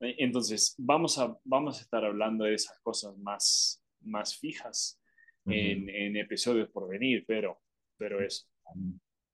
Eh, 0.00 0.16
Entonces, 0.18 0.74
vamos 0.78 1.18
a, 1.18 1.36
vamos 1.44 1.78
a 1.78 1.82
estar 1.82 2.04
hablando 2.04 2.44
de 2.44 2.54
esas 2.54 2.78
cosas 2.80 3.16
más, 3.18 3.83
más 4.06 4.36
fijas 4.38 5.00
en, 5.48 5.88
en 5.90 6.16
episodios 6.16 6.68
por 6.70 6.88
venir, 6.88 7.24
pero, 7.26 7.60
pero 7.98 8.22
eso. 8.22 8.46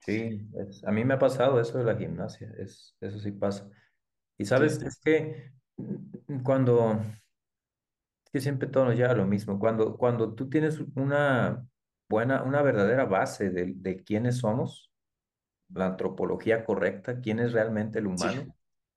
Sí, 0.01 0.49
es- 0.59 0.83
a 0.85 0.91
mí 0.93 1.05
me 1.05 1.15
ha 1.15 1.19
pasado 1.19 1.61
eso 1.61 1.79
de 1.79 1.85
la 1.85 1.97
gimnasia, 1.97 2.53
es, 2.59 2.97
eso 3.01 3.19
sí 3.19 3.33
pasa. 3.33 3.69
Y 4.39 4.47
sabes, 4.47 4.81
sí. 4.81 4.87
es 4.87 4.99
que 5.01 5.53
cuando, 6.45 6.93
es 8.25 8.31
que 8.33 8.41
siempre 8.41 8.69
todo 8.69 8.85
nos 8.87 8.97
lleva 8.97 9.11
a 9.13 9.15
lo 9.15 9.27
mismo, 9.27 9.59
cuando, 9.59 9.97
cuando 9.97 10.35
tú 10.35 10.49
tienes 10.49 10.81
una 10.97 11.67
buena, 12.09 12.43
una 12.43 12.63
verdadera 12.63 13.05
base 13.05 13.51
de, 13.51 13.73
de 13.77 14.03
quiénes 14.05 14.39
somos, 14.39 14.91
la 15.71 15.87
antropología 15.89 16.65
correcta, 16.65 17.21
quién 17.21 17.41
es 17.41 17.53
realmente 17.53 17.99
el 18.01 18.07
Sí, 18.15 18.29
humano, 18.29 18.55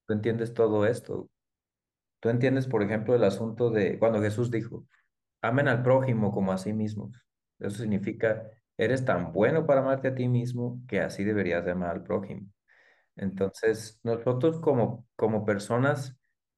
tú 0.07 0.13
entiendes 0.13 0.53
todo 0.53 0.85
esto. 0.87 1.29
Tú 2.21 2.29
entiendes, 2.29 2.67
por 2.67 2.83
ejemplo, 2.83 3.15
el 3.15 3.23
asunto 3.23 3.69
de 3.71 3.99
cuando 3.99 4.21
Jesús 4.21 4.51
dijo, 4.51 4.85
amen 5.43 5.67
al 5.67 5.83
prójimo 5.83 6.31
como 6.31 6.51
a 6.51 6.57
sí 6.57 6.73
mismos. 6.73 7.11
Eso 7.59 7.77
significa, 7.77 8.49
eres 8.77 9.05
tan 9.05 9.31
bueno 9.31 9.67
para 9.67 9.81
amarte 9.81 10.07
a 10.07 10.15
ti 10.15 10.27
mismo 10.27 10.81
que 10.87 11.01
así 11.01 11.23
deberías 11.23 11.63
de 11.65 11.71
amar 11.71 11.91
al 11.91 12.03
prójimo. 12.03 12.47
Entonces, 13.15 13.99
nosotros 14.03 14.59
como, 14.59 15.05
como 15.15 15.45
personas, 15.45 16.17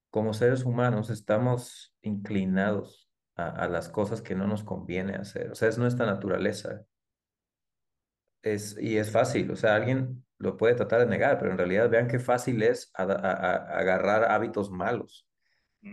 como 0.09 0.33
seres 0.33 0.63
humanos, 0.63 1.09
estamos 1.09 1.93
inclinados 2.01 3.09
a, 3.35 3.67
las 3.67 3.89
cosas 3.89 4.21
que 4.21 4.35
no 4.35 4.47
nos 4.47 4.63
conviene 4.63 5.15
hacer. 5.15 5.51
O 5.51 5.55
sea, 5.55 5.67
es 5.67 5.77
nuestra 5.77 6.05
naturaleza. 6.05 6.85
Es, 8.43 8.77
y 8.79 8.97
es 8.97 9.11
fácil, 9.11 9.49
o 9.49 9.55
sea, 9.55 9.75
alguien 9.75 10.23
lo 10.37 10.55
puede 10.55 10.75
tratar 10.75 10.99
de 10.99 11.07
negar, 11.07 11.39
pero 11.39 11.51
en 11.51 11.57
realidad 11.57 11.89
vean 11.89 12.07
qué 12.07 12.19
fácil 12.19 12.61
es 12.61 12.91
agarrar 12.93 14.31
hábitos 14.31 14.69
malos. 14.69 15.27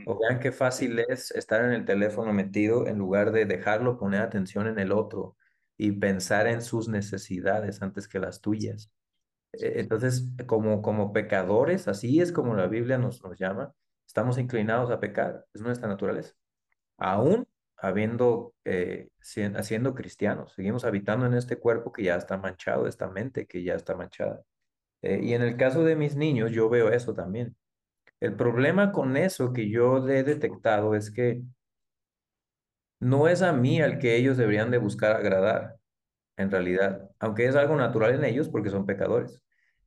O 0.05 0.19
vean 0.19 0.41
qué 0.41 0.53
fácil 0.53 0.99
es 1.01 1.31
estar 1.33 1.65
en 1.65 1.73
el 1.73 1.85
teléfono 1.85 2.33
metido 2.33 2.87
en 2.89 2.99
lugar 2.99 3.33
de 3.33 3.47
dejarlo 3.47 3.99
poner 3.99 4.23
atención 4.23 4.67
en 4.67 4.79
el 4.79 4.93
otro 4.93 5.37
y 5.77 5.93
pensar 5.93 6.47
en 6.49 6.63
sus 6.63 6.89
necesidades 6.89 7.83
antes 7.83 8.09
que 8.09 8.19
las 8.19 8.41
tuyas. 8.41 8.93
Eh, 9.55 9.75
Entonces, 9.77 10.29
como, 10.47 10.83
como 10.83 11.13
pecadores, 11.13 11.89
así 11.89 12.21
es 12.21 12.33
como 12.33 12.55
la 12.55 12.67
Biblia 12.69 12.99
nos, 12.99 13.23
nos 13.25 13.39
llama, 13.39 13.75
estamos 14.07 14.39
inclinados 14.39 14.91
a 14.91 15.01
pecar, 15.01 15.47
es 15.55 15.63
nuestra 15.63 15.89
naturaleza. 15.89 16.35
Aún 16.99 17.47
habiendo, 17.77 18.55
eh, 18.65 19.09
sien- 19.21 19.63
siendo 19.65 19.95
cristianos, 19.95 20.53
seguimos 20.55 20.85
habitando 20.85 21.27
en 21.27 21.35
este 21.35 21.59
cuerpo 21.59 21.93
que 21.93 22.05
ya 22.05 22.17
está 22.17 22.37
manchado, 22.39 22.87
esta 22.87 23.09
mente 23.09 23.47
que 23.47 23.63
ya 23.65 23.75
está 23.75 23.97
manchada. 23.97 24.43
Eh, 25.03 25.21
y 25.23 25.35
en 25.35 25.43
el 25.43 25.57
caso 25.57 25.85
de 25.85 25.97
mis 25.97 26.17
niños, 26.17 26.53
yo 26.53 26.69
veo 26.71 26.91
eso 26.91 27.15
también. 27.15 27.57
El 28.23 28.37
problema 28.37 28.91
con 28.93 29.19
eso 29.19 29.53
que 29.53 29.69
yo 29.69 30.09
he 30.09 30.23
detectado 30.23 30.95
es 30.95 31.11
que 31.11 31.43
no 33.01 33.29
es 33.29 33.43
a 33.43 33.53
mí 33.53 33.81
al 33.81 33.99
que 33.99 34.17
ellos 34.17 34.37
deberían 34.37 34.71
de 34.71 34.79
buscar 34.79 35.17
agradar 35.17 35.77
en 36.39 36.51
realidad, 36.53 37.11
aunque 37.21 37.47
es 37.47 37.57
algo 37.57 37.77
natural 37.77 38.15
en 38.15 38.25
ellos 38.25 38.49
porque 38.51 38.71
son 38.71 38.87
pecadores. 38.87 39.43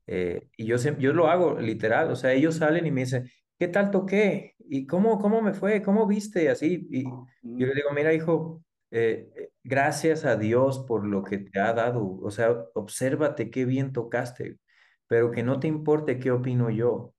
Eh, 0.07 0.49
y 0.57 0.67
yo, 0.67 0.77
yo 0.99 1.13
lo 1.13 1.29
hago 1.29 1.59
literal, 1.59 2.11
o 2.11 2.17
sea, 2.17 2.33
ellos 2.33 2.57
salen 2.57 2.87
y 2.87 2.91
me 2.91 3.01
dicen, 3.03 3.29
¿qué 3.59 3.69
tal 3.69 3.91
toqué? 3.91 4.55
¿Y 4.59 4.87
cómo, 4.87 5.19
cómo 5.19 5.41
me 5.43 5.53
fue? 5.55 5.83
¿Cómo 5.83 6.07
viste? 6.07 6.49
Así, 6.49 6.87
y 6.91 7.03
yo 7.05 7.67
le 7.67 7.75
digo, 7.75 7.91
mira, 7.95 8.13
hijo, 8.13 8.63
eh, 8.91 9.31
eh, 9.37 9.51
gracias 9.63 10.25
a 10.25 10.37
Dios 10.37 10.85
por 10.87 11.07
lo 11.07 11.23
que 11.23 11.39
te 11.39 11.59
ha 11.61 11.73
dado, 11.73 12.19
o 12.21 12.31
sea, 12.31 12.51
obsérvate 12.75 13.51
qué 13.51 13.65
bien 13.65 13.93
tocaste, 13.93 14.59
pero 15.07 15.31
que 15.31 15.43
no 15.43 15.59
te 15.61 15.67
importe 15.69 16.19
qué 16.19 16.31
opino 16.31 16.71
yo. 16.71 17.14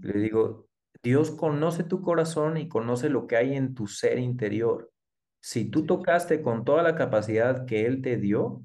Le 0.00 0.18
digo, 0.18 0.68
Dios 1.02 1.30
conoce 1.30 1.84
tu 1.84 2.02
corazón 2.02 2.56
y 2.56 2.68
conoce 2.68 3.08
lo 3.08 3.26
que 3.26 3.36
hay 3.36 3.54
en 3.54 3.74
tu 3.74 3.86
ser 3.86 4.18
interior. 4.18 4.92
Si 5.40 5.70
tú 5.70 5.86
tocaste 5.86 6.42
con 6.42 6.64
toda 6.64 6.82
la 6.82 6.94
capacidad 6.94 7.64
que 7.66 7.86
Él 7.86 8.02
te 8.02 8.16
dio, 8.16 8.62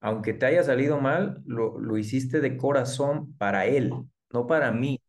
aunque 0.00 0.32
te 0.32 0.46
haya 0.46 0.62
salido 0.62 1.00
mal, 1.00 1.42
lo, 1.44 1.78
lo 1.78 1.98
hiciste 1.98 2.40
de 2.40 2.56
corazón 2.56 3.34
para 3.36 3.66
Él, 3.66 3.92
no 4.32 4.46
para 4.46 4.72
mí. 4.72 5.00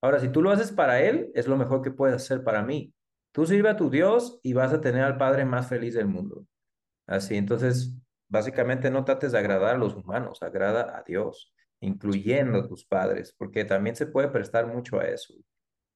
Ahora, 0.00 0.18
si 0.18 0.30
tú 0.30 0.42
lo 0.42 0.50
haces 0.50 0.72
para 0.72 1.02
Él, 1.02 1.30
es 1.34 1.46
lo 1.46 1.56
mejor 1.56 1.82
que 1.82 1.90
puedes 1.90 2.16
hacer 2.16 2.42
para 2.42 2.62
mí. 2.62 2.92
Tú 3.32 3.46
sirve 3.46 3.68
a 3.68 3.76
tu 3.76 3.90
Dios 3.90 4.40
y 4.42 4.54
vas 4.54 4.72
a 4.72 4.80
tener 4.80 5.02
al 5.02 5.18
Padre 5.18 5.44
más 5.44 5.68
feliz 5.68 5.94
del 5.94 6.06
mundo. 6.06 6.46
Así, 7.06 7.36
entonces, 7.36 7.94
básicamente 8.28 8.90
no 8.90 9.04
trates 9.04 9.32
de 9.32 9.38
agradar 9.38 9.74
a 9.76 9.78
los 9.78 9.94
humanos, 9.94 10.42
agrada 10.42 10.96
a 10.96 11.02
Dios, 11.02 11.52
incluyendo 11.80 12.58
a 12.58 12.68
tus 12.68 12.84
padres, 12.84 13.34
porque 13.36 13.64
también 13.64 13.96
se 13.96 14.06
puede 14.06 14.28
prestar 14.28 14.66
mucho 14.66 15.00
a 15.00 15.04
eso, 15.04 15.34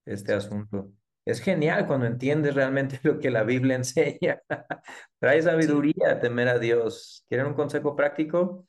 este 0.07 0.33
asunto. 0.33 0.91
Es 1.25 1.41
genial 1.41 1.87
cuando 1.87 2.07
entiendes 2.07 2.55
realmente 2.55 2.99
lo 3.03 3.19
que 3.19 3.31
la 3.31 3.45
Biblia 3.45 3.77
enseña. 3.77 4.41
Trae 5.19 5.43
sabiduría 5.43 6.13
a 6.13 6.21
temer 6.21 6.49
a 6.49 6.59
Dios. 6.59 7.25
¿Quieren 7.29 7.47
un 7.47 7.55
consejo 7.55 7.97
práctico? 7.97 8.67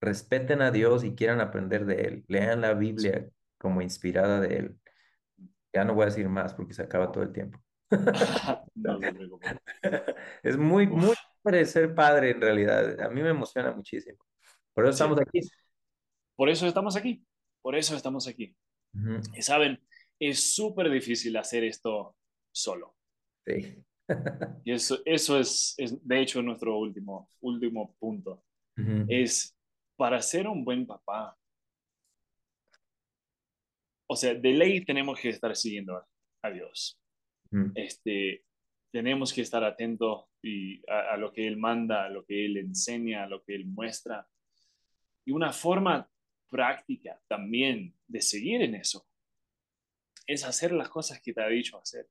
respeten 0.00 0.62
a 0.62 0.70
Dios 0.70 1.04
y 1.04 1.14
quieran 1.14 1.40
aprender 1.40 1.86
de 1.86 2.02
Él. 2.02 2.24
Lean 2.28 2.60
la. 2.60 2.74
Biblia 2.74 3.28
como 3.58 3.80
inspirada 3.82 4.40
de 4.40 4.56
Él. 4.56 4.78
Ya 5.72 5.84
no 5.84 5.94
voy 5.94 6.02
a 6.02 6.06
decir 6.06 6.28
más 6.28 6.54
porque 6.54 6.74
se 6.74 6.82
acaba 6.82 7.10
todo 7.10 7.24
el 7.24 7.32
tiempo. 7.32 7.58
Es 10.42 10.56
muy, 10.56 10.86
muy 10.86 11.14
padre 11.42 11.64
ser 11.66 11.94
padre 11.94 12.30
en 12.30 12.40
realidad. 12.40 13.00
A 13.00 13.08
mí 13.08 13.22
me 13.22 13.30
emociona 13.30 13.72
muchísimo. 13.72 14.18
Por 14.72 14.84
eso 14.84 14.92
estamos 14.92 15.20
aquí. 15.20 15.40
Por 16.36 16.50
eso 16.50 16.66
estamos 16.66 16.96
aquí, 16.96 17.24
por 17.62 17.74
eso 17.74 17.96
estamos 17.96 18.28
aquí. 18.28 18.54
Y 19.34 19.42
saben, 19.42 19.78
es 20.18 20.54
súper 20.54 20.90
difícil 20.90 21.36
hacer 21.36 21.64
esto 21.64 22.16
solo. 22.52 22.94
Sí. 23.44 23.82
Y 24.64 24.70
eso, 24.70 25.00
eso 25.04 25.36
es, 25.36 25.74
es, 25.78 26.06
de 26.06 26.22
hecho, 26.22 26.40
nuestro 26.40 26.78
último, 26.78 27.28
último 27.40 27.96
punto. 27.98 28.44
Es 29.08 29.56
para 29.96 30.22
ser 30.22 30.46
un 30.46 30.64
buen 30.64 30.86
papá. 30.86 31.36
O 34.08 34.14
sea, 34.14 34.34
de 34.34 34.52
ley 34.52 34.84
tenemos 34.84 35.18
que 35.18 35.30
estar 35.30 35.56
siguiendo 35.56 36.06
a, 36.42 36.50
Dios. 36.50 37.00
Este, 37.74 38.44
tenemos 38.92 39.32
que 39.32 39.40
estar 39.40 39.64
atentos 39.64 40.26
y 40.40 40.88
a, 40.88 41.14
a 41.14 41.16
lo 41.16 41.32
que 41.32 41.48
Él 41.48 41.56
manda, 41.56 42.04
a 42.04 42.08
lo 42.08 42.24
que 42.24 42.46
Él 42.46 42.58
enseña, 42.58 43.24
a 43.24 43.28
lo 43.28 43.42
que 43.42 43.56
Él 43.56 43.66
muestra. 43.66 44.28
Y 45.24 45.32
una 45.32 45.52
forma 45.52 46.08
práctica 46.48 47.20
también 47.28 47.94
de 48.06 48.20
seguir 48.20 48.62
en 48.62 48.74
eso 48.74 49.06
es 50.26 50.44
hacer 50.44 50.72
las 50.72 50.88
cosas 50.88 51.20
que 51.20 51.32
te 51.32 51.42
ha 51.42 51.48
dicho 51.48 51.78
hacer. 51.78 52.08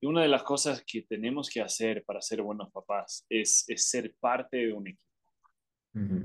Y 0.00 0.06
una 0.06 0.22
de 0.22 0.28
las 0.28 0.42
cosas 0.42 0.82
que 0.86 1.02
tenemos 1.02 1.50
que 1.50 1.60
hacer 1.60 2.04
para 2.04 2.22
ser 2.22 2.40
buenos 2.40 2.70
papás 2.72 3.26
es, 3.28 3.68
es 3.68 3.88
ser 3.90 4.14
parte 4.18 4.56
de 4.56 4.72
un 4.72 4.88
equipo. 4.88 5.04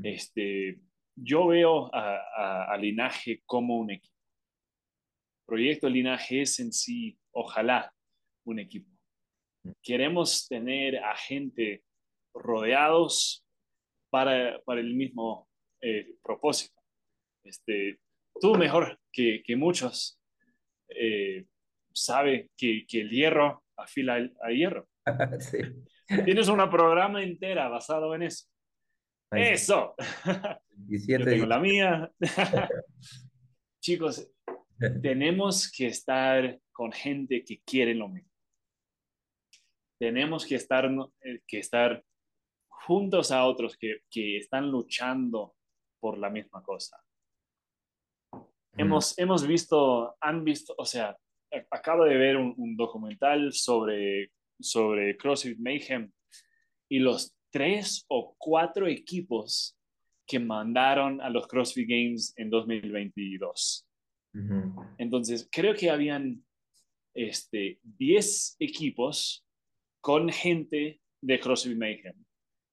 Este, 0.04 0.80
yo 1.16 1.48
veo 1.48 1.94
a, 1.94 2.18
a, 2.18 2.74
a 2.74 2.78
Linaje 2.78 3.42
como 3.46 3.78
un 3.78 3.90
equipo. 3.90 4.16
Proyecto 5.48 5.90
Linaje 5.90 6.42
es 6.42 6.60
en 6.60 6.72
sí, 6.72 7.18
ojalá, 7.32 7.92
un 8.46 8.60
equipo. 8.60 8.90
Queremos 9.82 10.48
tener 10.48 10.98
a 10.98 11.16
gente 11.16 11.84
rodeados 12.36 13.46
para, 14.12 14.62
para 14.64 14.80
el 14.80 14.94
mismo 14.94 15.50
eh, 15.82 16.16
propósito. 16.22 16.83
Este, 17.44 18.00
tú 18.40 18.56
mejor 18.56 19.00
que, 19.12 19.44
que 19.44 19.56
muchos 19.56 20.20
eh, 20.90 21.46
sabe 21.94 22.50
que, 22.58 22.86
que, 22.88 23.02
el 23.02 23.10
hierro 23.10 23.64
afila 23.78 24.30
a 24.42 24.52
hierro. 24.52 24.88
Sí. 25.40 25.60
Tienes 26.26 26.48
una 26.48 26.70
programa 26.70 27.24
entera 27.24 27.70
basado 27.70 28.14
en 28.14 28.24
eso. 28.24 28.48
Eso. 29.32 29.96
Yo 30.88 31.26
tengo 31.26 31.46
la 31.46 31.60
mía. 31.60 32.12
Chicos, 33.82 34.30
tenemos 35.02 35.72
que 35.72 35.88
estar 35.88 36.60
con 36.72 36.92
gente 36.92 37.44
que 37.44 37.62
quiere 37.66 37.96
lo 37.96 38.10
mismo. 38.10 38.30
Tenemos 40.00 40.46
que 40.46 40.56
estar, 40.56 40.86
eh, 41.22 41.42
que 41.48 41.60
estar 41.60 42.04
juntos 42.68 43.32
a 43.32 43.46
otros 43.46 43.78
que, 43.78 44.02
que 44.10 44.38
están 44.38 44.70
luchando 44.70 45.56
por 46.00 46.18
la 46.18 46.30
misma 46.30 46.62
cosa. 46.62 46.98
Hemos, 48.78 49.18
hemos 49.20 49.46
visto, 49.46 50.16
han 50.20 50.44
visto, 50.44 50.74
o 50.78 50.86
sea, 50.86 51.16
acabo 51.70 52.06
de 52.06 52.18
ver 52.18 52.38
un, 52.38 52.76
documental 52.76 53.54
sobre, 53.54 54.32
sobre 54.60 55.16
CrossFit 55.18 55.60
Mayhem 55.60 56.12
y 56.90 57.00
los 57.00 57.36
tres 57.52 58.06
o 58.08 58.36
cuatro 58.38 58.88
equipos 58.88 59.78
que 60.26 60.40
mandaron 60.40 61.22
a 61.22 61.30
los 61.30 61.48
CrossFit 61.48 61.88
Games 61.88 62.34
en 62.38 62.50
2022. 62.50 63.88
Entonces, 64.98 65.48
creo 65.52 65.76
que 65.76 65.92
habían 65.92 66.44
este, 67.14 67.80
10 67.84 68.56
equipos 68.60 69.46
con 70.02 70.30
gente 70.30 71.00
de 71.22 71.40
CrossFit 71.40 71.78
Mayhem, 71.78 72.16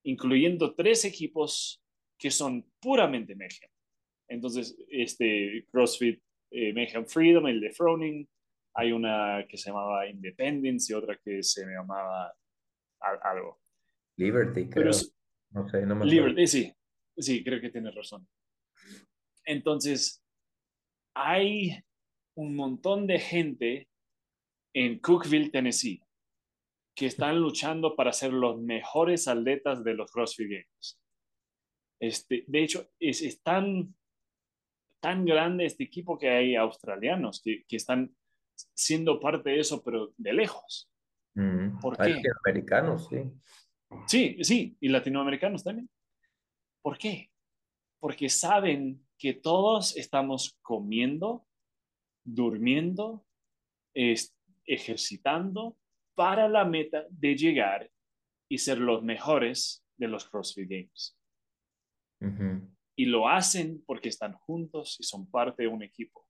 incluyendo 0.03 0.73
tres 0.73 1.05
equipos 1.05 1.83
que 2.17 2.31
son 2.31 2.65
puramente 2.79 3.35
Mayhem. 3.35 3.69
Entonces, 4.31 4.77
este 4.89 5.65
CrossFit 5.71 6.21
eh, 6.51 6.73
Mayhem 6.73 7.05
Freedom, 7.05 7.47
el 7.47 7.59
de 7.59 7.71
Froning, 7.71 8.27
hay 8.73 8.91
una 8.91 9.45
que 9.47 9.57
se 9.57 9.69
llamaba 9.69 10.07
Independence 10.07 10.91
y 10.91 10.95
otra 10.95 11.17
que 11.17 11.43
se 11.43 11.65
llamaba 11.65 12.33
algo. 12.99 13.59
Liberty, 14.17 14.69
creo. 14.69 14.91
no 15.51 15.69
sé, 15.69 15.85
no 15.85 15.95
me 15.95 16.05
Liberty, 16.05 16.47
sí, 16.47 16.73
sí, 17.17 17.43
creo 17.43 17.59
que 17.59 17.69
tienes 17.69 17.93
razón. 17.93 18.27
Entonces, 19.45 20.23
hay 21.13 21.83
un 22.35 22.55
montón 22.55 23.07
de 23.07 23.19
gente 23.19 23.89
en 24.73 24.99
Cookville, 24.99 25.49
Tennessee, 25.49 26.01
que 26.95 27.07
están 27.07 27.39
luchando 27.39 27.95
para 27.95 28.13
ser 28.13 28.31
los 28.31 28.61
mejores 28.61 29.27
atletas 29.27 29.83
de 29.83 29.93
los 29.93 30.11
CrossFit 30.11 30.49
Games. 30.49 31.01
Este, 31.99 32.45
de 32.47 32.63
hecho, 32.63 32.89
es, 32.99 33.41
tan, 33.43 33.95
tan 35.01 35.25
grande 35.25 35.65
este 35.65 35.83
equipo 35.83 36.17
que 36.17 36.29
hay 36.29 36.55
australianos 36.55 37.41
que, 37.41 37.65
que 37.67 37.75
están 37.75 38.15
siendo 38.73 39.19
parte 39.19 39.49
de 39.49 39.59
eso, 39.59 39.83
pero 39.83 40.13
de 40.17 40.33
lejos. 40.33 40.89
Mm, 41.33 41.79
¿Por 41.79 41.97
qué? 41.97 42.09
Latinoamericanos, 42.09 43.07
sí. 43.07 43.17
Sí, 44.07 44.37
sí, 44.43 44.77
y 44.79 44.87
latinoamericanos 44.89 45.63
también. 45.63 45.89
¿Por 46.81 46.97
qué? 46.97 47.29
Porque 47.99 48.29
saben 48.29 49.05
que 49.17 49.33
todos 49.33 49.97
estamos 49.97 50.57
comiendo, 50.61 51.45
durmiendo, 52.23 53.25
ejercitando 54.65 55.77
para 56.15 56.47
la 56.47 56.65
meta 56.65 57.05
de 57.09 57.35
llegar 57.35 57.91
y 58.49 58.57
ser 58.57 58.79
los 58.79 59.03
mejores 59.03 59.85
de 59.97 60.07
los 60.07 60.25
CrossFit 60.29 60.69
Games. 60.69 61.17
Y 62.95 63.05
lo 63.05 63.27
hacen 63.27 63.83
porque 63.85 64.09
están 64.09 64.33
juntos 64.33 64.97
y 64.99 65.03
son 65.03 65.29
parte 65.29 65.63
de 65.63 65.69
un 65.69 65.83
equipo. 65.83 66.27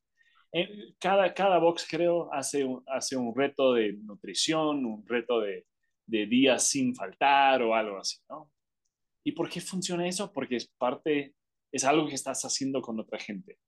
Eh, 0.54 0.94
cada, 1.00 1.34
cada 1.34 1.60
box, 1.60 1.88
creo, 1.90 2.32
hace 2.34 2.66
un, 2.66 2.84
hace 2.88 3.16
un 3.16 3.34
reto 3.36 3.74
de 3.74 3.94
nutrición, 3.94 4.86
un 4.86 5.08
reto 5.08 5.40
de, 5.40 5.66
de 6.06 6.26
días 6.26 6.68
sin 6.68 6.94
faltar 6.94 7.62
o 7.62 7.74
algo 7.74 7.98
así, 7.98 8.18
¿no? 8.30 8.52
¿Y 9.24 9.32
por 9.32 9.50
qué 9.50 9.62
funciona 9.62 10.08
eso? 10.08 10.32
Porque 10.34 10.58
es 10.58 10.68
parte, 10.78 11.36
es 11.72 11.84
algo 11.84 12.08
que 12.08 12.16
estás 12.16 12.44
haciendo 12.44 12.82
con 12.82 13.00
otra 13.00 13.20
gente. 13.20 13.60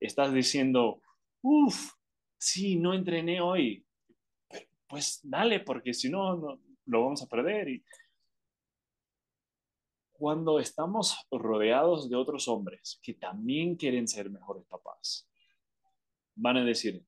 Estás 0.00 0.32
diciendo, 0.32 1.00
uff, 1.42 1.92
sí, 2.38 2.76
no 2.76 2.94
entrené 2.94 3.40
hoy. 3.40 3.84
Pues 4.86 5.20
dale, 5.22 5.60
porque 5.60 5.94
si 5.94 6.10
no, 6.10 6.60
lo 6.86 7.02
vamos 7.02 7.22
a 7.22 7.26
perder. 7.26 7.80
Cuando 10.22 10.60
estamos 10.60 11.18
rodeados 11.32 12.08
de 12.08 12.14
otros 12.14 12.46
hombres 12.46 13.00
que 13.02 13.14
también 13.14 13.74
quieren 13.74 14.06
ser 14.06 14.30
mejores 14.30 14.64
papás, 14.66 15.28
van 16.36 16.58
a 16.58 16.64
decir, 16.64 17.04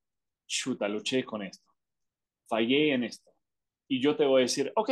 chuta, 0.49 0.89
luché 0.89 1.23
con 1.23 1.45
esto, 1.45 1.71
fallé 2.49 2.93
en 2.93 3.05
esto. 3.05 3.31
Y 3.87 4.03
yo 4.03 4.17
te 4.17 4.25
voy 4.25 4.41
a 4.41 4.47
decir, 4.47 4.73
ok, 4.75 4.91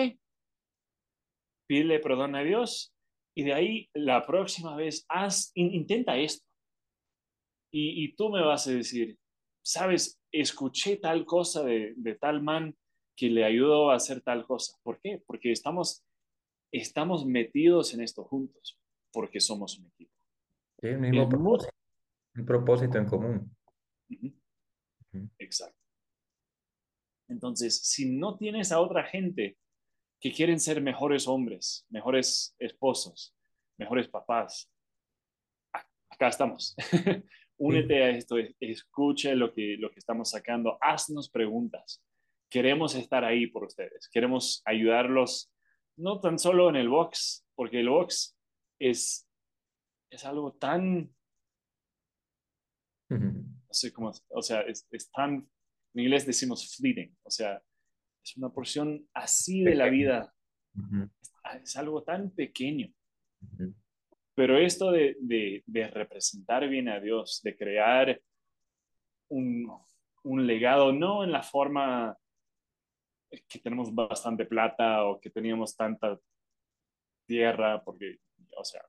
pídele 1.66 1.98
perdón 1.98 2.36
a 2.36 2.44
Dios 2.44 2.94
y 3.34 3.42
de 3.42 3.54
ahí 3.54 3.90
la 3.92 4.24
próxima 4.24 4.76
vez 4.76 5.04
haz, 5.08 5.50
intenta 5.56 6.16
esto. 6.16 6.46
Y, 7.72 8.14
tú 8.14 8.30
me 8.30 8.40
vas 8.40 8.68
a 8.68 8.70
decir, 8.70 9.18
sabes, 9.64 10.20
escuché 10.30 10.96
tal 10.96 11.26
cosa 11.26 11.64
de, 11.64 11.94
de, 11.96 12.14
tal 12.14 12.40
man 12.40 12.76
que 13.16 13.30
le 13.30 13.44
ayudó 13.44 13.90
a 13.90 13.96
hacer 13.96 14.20
tal 14.20 14.46
cosa. 14.46 14.78
¿Por 14.84 15.00
qué? 15.00 15.20
Porque 15.26 15.50
estamos, 15.50 16.04
estamos 16.72 17.26
metidos 17.26 17.94
en 17.94 18.00
esto 18.00 18.24
juntos, 18.24 18.78
porque 19.12 19.40
somos 19.40 19.78
un 19.78 19.86
equipo. 19.86 20.12
Sí, 20.80 20.88
un 20.88 21.00
mismo 21.00 21.28
propósito, 21.28 21.72
un 22.34 22.44
propósito 22.46 22.98
en 22.98 23.06
común. 23.06 23.56
Exacto. 25.38 25.78
Entonces, 27.28 27.80
si 27.82 28.10
no 28.10 28.36
tienes 28.36 28.72
a 28.72 28.80
otra 28.80 29.04
gente 29.04 29.56
que 30.20 30.32
quieren 30.32 30.60
ser 30.60 30.80
mejores 30.80 31.26
hombres, 31.26 31.86
mejores 31.90 32.54
esposos, 32.58 33.34
mejores 33.78 34.08
papás, 34.08 34.70
acá 36.10 36.28
estamos. 36.28 36.74
Únete 37.58 38.02
a 38.02 38.10
esto, 38.10 38.36
escuche 38.60 39.36
lo 39.36 39.52
que, 39.52 39.76
lo 39.78 39.90
que 39.90 39.98
estamos 39.98 40.30
sacando, 40.30 40.78
haznos 40.80 41.30
preguntas. 41.30 42.02
Queremos 42.50 42.94
estar 42.94 43.24
ahí 43.24 43.46
por 43.46 43.64
ustedes, 43.64 44.08
queremos 44.08 44.62
ayudarlos, 44.64 45.51
no 45.96 46.20
tan 46.20 46.38
solo 46.38 46.68
en 46.68 46.76
el 46.76 46.88
box, 46.88 47.46
porque 47.54 47.80
el 47.80 47.88
box 47.88 48.36
es, 48.78 49.28
es 50.10 50.24
algo 50.24 50.52
tan 50.52 51.14
no 53.72 53.74
sé 53.74 53.92
cómo, 53.92 54.12
o 54.28 54.42
sea, 54.42 54.60
es, 54.62 55.10
tan, 55.10 55.48
en 55.94 56.02
inglés 56.02 56.26
decimos 56.26 56.76
fleeting, 56.76 57.16
o 57.22 57.30
sea, 57.30 57.62
es 58.24 58.36
una 58.36 58.50
porción 58.50 59.08
así 59.14 59.62
de 59.62 59.74
la 59.74 59.88
vida, 59.88 60.34
es, 61.62 61.76
algo 61.76 62.02
tan 62.02 62.30
pequeño. 62.30 62.92
Pero 64.34 64.58
esto 64.58 64.90
de, 64.92 65.16
de, 65.20 65.88
representar 65.88 66.68
bien 66.68 66.88
a 66.88 67.00
Dios, 67.00 67.40
de 67.42 67.56
crear 67.56 68.20
un, 69.28 69.70
un 70.22 70.46
legado, 70.46 70.92
no 70.92 71.24
en 71.24 71.32
la 71.32 71.42
forma 71.42 72.16
que 73.48 73.58
tenemos 73.58 73.94
bastante 73.94 74.44
plata 74.44 75.04
o 75.04 75.20
que 75.20 75.30
teníamos 75.30 75.76
tanta 75.76 76.18
tierra, 77.26 77.82
porque, 77.82 78.18
o 78.56 78.64
sea, 78.64 78.82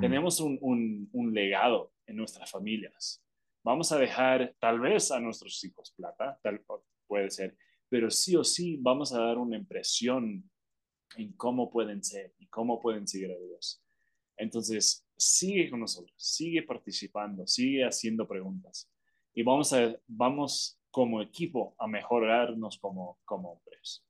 tenemos 0.00 0.40
un, 0.40 0.58
un, 0.60 1.08
un, 1.12 1.32
legado 1.32 1.92
en 2.06 2.16
nuestras 2.16 2.50
familias 2.50 3.22
vamos 3.68 3.92
a 3.92 3.98
dejar 3.98 4.54
tal 4.58 4.80
vez 4.80 5.10
a 5.10 5.20
nuestros 5.20 5.62
hijos 5.62 5.92
plata, 5.92 6.38
tal 6.42 6.64
puede 7.06 7.30
ser, 7.30 7.54
pero 7.90 8.10
sí 8.10 8.34
o 8.34 8.42
sí 8.42 8.78
vamos 8.80 9.12
a 9.12 9.20
dar 9.20 9.36
una 9.36 9.58
impresión 9.58 10.50
en 11.16 11.32
cómo 11.34 11.70
pueden 11.70 12.02
ser 12.02 12.34
y 12.38 12.46
cómo 12.46 12.80
pueden 12.80 13.06
seguir 13.06 13.30
a 13.30 13.38
Dios. 13.38 13.82
Entonces, 14.38 15.06
sigue 15.16 15.68
con 15.68 15.80
nosotros, 15.80 16.14
sigue 16.16 16.62
participando, 16.62 17.46
sigue 17.46 17.84
haciendo 17.84 18.26
preguntas 18.26 18.90
y 19.34 19.42
vamos 19.42 19.70
a 19.74 19.94
vamos 20.06 20.77
como 20.90 21.22
equipo 21.22 21.74
a 21.78 21.86
mejorarnos 21.86 22.78
como 22.78 23.18
como 23.24 23.52
hombres. 23.52 24.04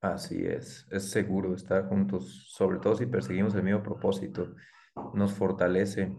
Así 0.00 0.44
es, 0.44 0.86
es 0.90 1.10
seguro 1.10 1.54
estar 1.54 1.88
juntos, 1.88 2.46
sobre 2.50 2.78
todo 2.78 2.96
si 2.96 3.06
perseguimos 3.06 3.54
el 3.54 3.62
mismo 3.62 3.82
propósito, 3.82 4.54
nos 5.14 5.32
fortalece 5.32 6.12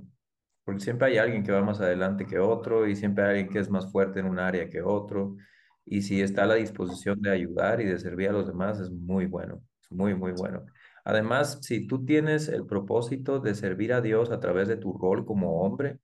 porque 0.68 0.82
siempre 0.82 1.08
hay 1.08 1.18
alguien 1.18 1.44
que 1.44 1.54
va 1.54 1.62
más 1.62 1.80
adelante 1.80 2.26
que 2.26 2.40
otro 2.40 2.88
y 2.88 2.96
siempre 2.98 3.24
hay 3.24 3.30
alguien 3.30 3.48
que 3.48 3.60
es 3.60 3.70
más 3.70 3.90
fuerte 3.90 4.20
en 4.20 4.26
un 4.26 4.38
área 4.38 4.70
que 4.70 4.82
otro. 4.82 5.38
Y 5.86 6.02
si 6.02 6.22
está 6.22 6.44
a 6.44 6.46
la 6.46 6.56
disposición 6.56 7.22
de 7.22 7.32
ayudar 7.32 7.80
y 7.80 7.86
de 7.86 7.98
servir 7.98 8.28
a 8.28 8.34
los 8.34 8.48
demás, 8.48 8.78
es 8.82 8.92
muy 8.92 9.28
bueno, 9.28 9.62
es 9.82 9.90
muy, 9.90 10.14
muy 10.14 10.34
bueno. 10.34 10.66
Además, 11.06 11.60
si 11.62 11.88
tú 11.88 12.04
tienes 12.04 12.50
el 12.50 12.66
propósito 12.66 13.40
de 13.40 13.56
servir 13.56 13.94
a 13.94 14.02
Dios 14.02 14.30
a 14.30 14.42
través 14.42 14.68
de 14.68 14.76
tu 14.76 14.92
rol 14.98 15.26
como 15.26 15.62
hombre, 15.62 16.00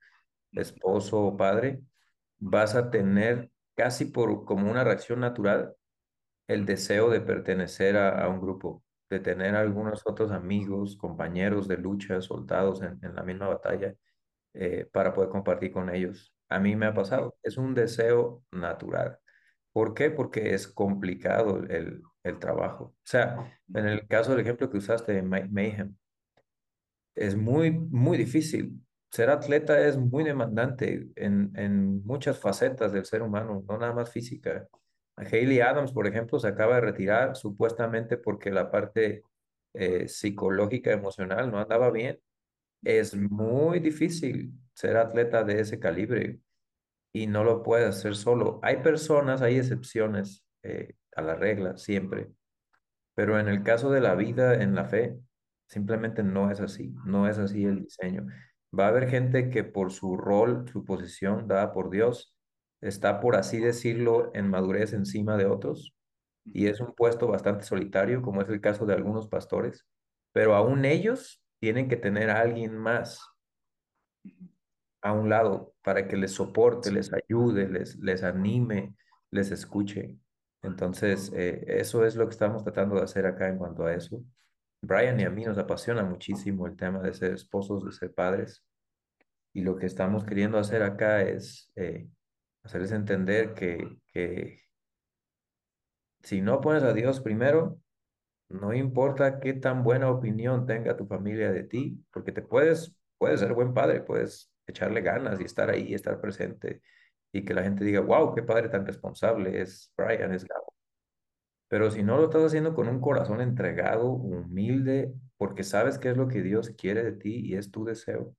esposo 0.53 1.19
o 1.19 1.35
padre, 1.35 1.81
vas 2.39 2.73
a 2.75 2.89
tener 2.89 3.51
casi 3.75 4.05
por 4.05 4.45
como 4.45 4.69
una 4.69 4.83
reacción 4.83 5.19
natural 5.19 5.75
el 6.47 6.65
deseo 6.65 7.09
de 7.09 7.21
pertenecer 7.21 7.97
a, 7.97 8.27
un 8.27 8.41
grupo, 8.41 8.83
de 9.09 9.19
tener 9.19 9.55
algunos 9.55 10.01
otros 10.05 10.31
amigos, 10.31 10.97
compañeros 10.97 11.67
de 11.67 11.77
lucha, 11.77 12.21
soldados 12.21 12.81
en 12.81 13.15
la 13.15 13.23
misma 13.23 13.47
batalla 13.47 13.95
eh, 14.53 14.87
para 14.91 15.13
poder 15.13 15.29
compartir 15.29 15.71
con 15.71 15.89
ellos. 15.89 16.33
A 16.49 16.59
mí 16.59 16.75
me 16.75 16.85
ha 16.85 16.93
pasado, 16.93 17.35
es 17.41 17.57
un 17.57 17.73
deseo 17.73 18.43
natural. 18.51 19.17
¿Por 19.71 19.95
qué? 19.95 20.11
Porque 20.11 20.53
es 20.53 20.67
complicado 20.67 21.57
el, 21.57 22.03
el 22.23 22.39
trabajo. 22.39 22.85
O 22.85 22.95
sea, 23.03 23.51
en 23.73 23.87
el 23.87 24.07
caso 24.07 24.31
del 24.31 24.41
ejemplo 24.41 24.69
que 24.69 24.77
usaste 24.77 25.13
de 25.13 25.23
Mayhem, 25.23 25.95
es 27.15 27.35
muy, 27.35 27.71
muy 27.71 28.17
difícil. 28.17 28.79
Ser 29.13 29.29
atleta 29.29 29.79
es 29.79 29.95
muy 29.95 30.23
demandante 30.23 31.07
en, 31.17 31.51
en 31.55 32.03
muchas 32.03 32.39
facetas 32.39 32.91
del 32.91 33.05
ser 33.05 33.21
humano, 33.21 33.63
no 33.67 33.77
nada 33.77 33.93
más 33.93 34.09
física. 34.09 34.67
Hayley 35.15 35.59
Adams, 35.59 35.91
por 35.91 36.07
ejemplo, 36.07 36.39
se 36.39 36.47
acaba 36.47 36.75
de 36.75 36.81
retirar 36.81 37.35
supuestamente 37.35 38.17
porque 38.17 38.49
la 38.49 38.71
parte 38.71 39.21
eh, 39.75 40.07
psicológica, 40.07 40.91
emocional 40.91 41.51
no 41.51 41.59
andaba 41.59 41.91
bien. 41.91 42.19
Es 42.83 43.15
muy 43.15 43.79
difícil 43.79 44.51
ser 44.73 44.97
atleta 44.97 45.43
de 45.43 45.59
ese 45.59 45.77
calibre 45.77 46.39
y 47.13 47.27
no 47.27 47.43
lo 47.43 47.61
puedes 47.61 47.89
hacer 47.89 48.15
solo. 48.15 48.59
Hay 48.63 48.77
personas, 48.77 49.43
hay 49.43 49.57
excepciones 49.59 50.43
eh, 50.63 50.95
a 51.15 51.21
la 51.21 51.35
regla 51.35 51.77
siempre, 51.77 52.31
pero 53.13 53.39
en 53.39 53.47
el 53.47 53.61
caso 53.61 53.91
de 53.91 54.01
la 54.01 54.15
vida 54.15 54.55
en 54.63 54.73
la 54.73 54.85
fe, 54.85 55.19
simplemente 55.67 56.23
no 56.23 56.49
es 56.49 56.59
así, 56.61 56.95
no 57.05 57.27
es 57.27 57.37
así 57.37 57.63
el 57.63 57.83
diseño. 57.83 58.25
Va 58.77 58.85
a 58.85 58.89
haber 58.89 59.09
gente 59.09 59.49
que 59.49 59.63
por 59.63 59.91
su 59.91 60.17
rol, 60.17 60.67
su 60.71 60.83
posición 60.85 61.47
dada 61.47 61.71
por 61.73 61.89
Dios, 61.89 62.35
está, 62.81 63.19
por 63.19 63.35
así 63.35 63.59
decirlo, 63.59 64.31
en 64.33 64.49
madurez 64.49 64.93
encima 64.93 65.37
de 65.37 65.45
otros 65.45 65.93
y 66.45 66.67
es 66.67 66.81
un 66.81 66.93
puesto 66.93 67.27
bastante 67.27 67.63
solitario, 67.63 68.21
como 68.21 68.41
es 68.41 68.49
el 68.49 68.61
caso 68.61 68.85
de 68.85 68.93
algunos 68.93 69.27
pastores, 69.27 69.85
pero 70.33 70.55
aún 70.55 70.85
ellos 70.85 71.41
tienen 71.59 71.87
que 71.87 71.97
tener 71.97 72.29
a 72.29 72.41
alguien 72.41 72.77
más 72.77 73.21
a 75.01 75.13
un 75.13 75.29
lado 75.29 75.73
para 75.81 76.07
que 76.07 76.17
les 76.17 76.31
soporte, 76.31 76.91
les 76.91 77.11
ayude, 77.13 77.67
les, 77.69 77.97
les 77.97 78.23
anime, 78.23 78.95
les 79.31 79.51
escuche. 79.51 80.17
Entonces, 80.61 81.31
eh, 81.35 81.63
eso 81.67 82.05
es 82.05 82.15
lo 82.15 82.25
que 82.25 82.31
estamos 82.31 82.63
tratando 82.63 82.95
de 82.95 83.03
hacer 83.03 83.25
acá 83.25 83.49
en 83.49 83.57
cuanto 83.57 83.85
a 83.85 83.93
eso. 83.93 84.23
Brian 84.83 85.19
y 85.19 85.23
a 85.23 85.29
mí 85.29 85.45
nos 85.45 85.57
apasiona 85.57 86.03
muchísimo 86.03 86.67
el 86.67 86.75
tema 86.75 86.99
de 86.99 87.13
ser 87.13 87.33
esposos, 87.33 87.85
de 87.85 87.91
ser 87.93 88.13
padres. 88.13 88.63
Y 89.53 89.61
lo 89.61 89.77
que 89.77 89.85
estamos 89.85 90.25
queriendo 90.25 90.57
hacer 90.57 90.83
acá 90.83 91.21
es 91.21 91.71
eh, 91.75 92.07
hacerles 92.63 92.91
entender 92.91 93.53
que, 93.53 93.97
que 94.07 94.61
si 96.21 96.41
no 96.41 96.59
pones 96.61 96.83
a 96.83 96.93
Dios 96.93 97.21
primero, 97.21 97.79
no 98.49 98.73
importa 98.73 99.39
qué 99.39 99.53
tan 99.53 99.83
buena 99.83 100.09
opinión 100.11 100.65
tenga 100.65 100.97
tu 100.97 101.05
familia 101.07 101.51
de 101.51 101.63
ti, 101.63 102.03
porque 102.11 102.31
te 102.31 102.41
puedes, 102.41 102.95
puedes 103.17 103.39
ser 103.39 103.53
buen 103.53 103.73
padre, 103.73 104.01
puedes 104.01 104.51
echarle 104.67 105.01
ganas 105.01 105.39
y 105.39 105.45
estar 105.45 105.69
ahí, 105.69 105.93
estar 105.93 106.19
presente 106.19 106.81
y 107.31 107.43
que 107.43 107.53
la 107.53 107.63
gente 107.63 107.83
diga, 107.83 108.01
wow, 108.01 108.35
qué 108.35 108.43
padre 108.43 108.69
tan 108.69 108.85
responsable 108.85 109.61
es 109.61 109.91
Brian, 109.97 110.33
es 110.33 110.45
Gabo. 110.45 110.62
Pero 111.73 111.89
si 111.89 112.03
no 112.03 112.17
lo 112.17 112.25
estás 112.25 112.43
haciendo 112.43 112.75
con 112.75 112.87
un 112.87 113.01
corazón 113.01 113.41
entregado, 113.41 114.11
humilde, 114.11 115.11
porque 115.37 115.63
sabes 115.63 115.97
qué 115.97 116.11
es 116.11 116.17
lo 116.17 116.27
que 116.27 116.43
Dios 116.43 116.69
quiere 116.77 117.03
de 117.03 117.13
ti 117.13 117.41
y 117.43 117.55
es 117.55 117.71
tu 117.71 117.83
deseo, 117.83 118.35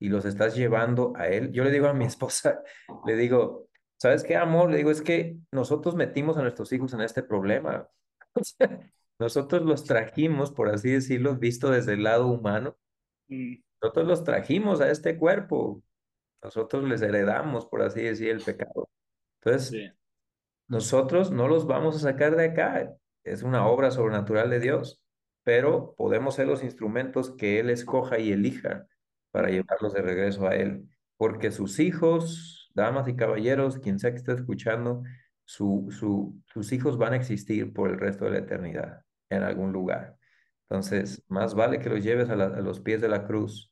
y 0.00 0.08
los 0.08 0.24
estás 0.24 0.56
llevando 0.56 1.12
a 1.14 1.28
Él, 1.28 1.52
yo 1.52 1.62
le 1.62 1.70
digo 1.70 1.86
a 1.86 1.94
mi 1.94 2.04
esposa, 2.06 2.60
le 3.06 3.14
digo, 3.14 3.68
¿sabes 4.00 4.24
qué, 4.24 4.34
amor? 4.34 4.68
Le 4.68 4.78
digo, 4.78 4.90
es 4.90 5.00
que 5.00 5.36
nosotros 5.52 5.94
metimos 5.94 6.36
a 6.36 6.42
nuestros 6.42 6.72
hijos 6.72 6.92
en 6.92 7.02
este 7.02 7.22
problema. 7.22 7.88
nosotros 9.20 9.62
los 9.62 9.84
trajimos, 9.84 10.50
por 10.50 10.68
así 10.68 10.90
decirlo, 10.90 11.36
visto 11.36 11.70
desde 11.70 11.92
el 11.92 12.02
lado 12.02 12.26
humano. 12.26 12.76
Mm. 13.28 13.58
Nosotros 13.80 14.08
los 14.08 14.24
trajimos 14.24 14.80
a 14.80 14.90
este 14.90 15.16
cuerpo. 15.16 15.84
Nosotros 16.42 16.82
les 16.82 17.00
heredamos, 17.00 17.64
por 17.64 17.82
así 17.82 18.02
decir, 18.02 18.30
el 18.30 18.42
pecado. 18.42 18.90
Entonces, 19.40 19.94
nosotros 20.72 21.30
no 21.30 21.48
los 21.48 21.66
vamos 21.66 21.96
a 21.96 21.98
sacar 21.98 22.34
de 22.34 22.46
acá. 22.46 22.96
Es 23.24 23.42
una 23.42 23.66
obra 23.66 23.90
sobrenatural 23.90 24.48
de 24.48 24.58
Dios, 24.58 25.02
pero 25.44 25.94
podemos 25.98 26.36
ser 26.36 26.46
los 26.46 26.64
instrumentos 26.64 27.36
que 27.36 27.60
Él 27.60 27.68
escoja 27.68 28.18
y 28.18 28.32
elija 28.32 28.86
para 29.32 29.50
llevarlos 29.50 29.92
de 29.92 30.00
regreso 30.00 30.48
a 30.48 30.56
Él. 30.56 30.88
Porque 31.18 31.50
sus 31.50 31.78
hijos, 31.78 32.70
damas 32.74 33.06
y 33.06 33.14
caballeros, 33.14 33.80
quien 33.80 33.98
sea 33.98 34.12
que 34.12 34.16
esté 34.16 34.32
escuchando, 34.32 35.02
su, 35.44 35.88
su, 35.90 36.40
sus 36.46 36.72
hijos 36.72 36.96
van 36.96 37.12
a 37.12 37.16
existir 37.16 37.74
por 37.74 37.90
el 37.90 37.98
resto 37.98 38.24
de 38.24 38.30
la 38.30 38.38
eternidad 38.38 39.02
en 39.28 39.42
algún 39.42 39.72
lugar. 39.74 40.16
Entonces, 40.70 41.22
más 41.28 41.54
vale 41.54 41.80
que 41.80 41.90
los 41.90 42.02
lleves 42.02 42.30
a, 42.30 42.36
los 42.36 42.80
pies 42.80 43.02
de 43.02 43.10
la 43.10 43.26
cruz, 43.26 43.70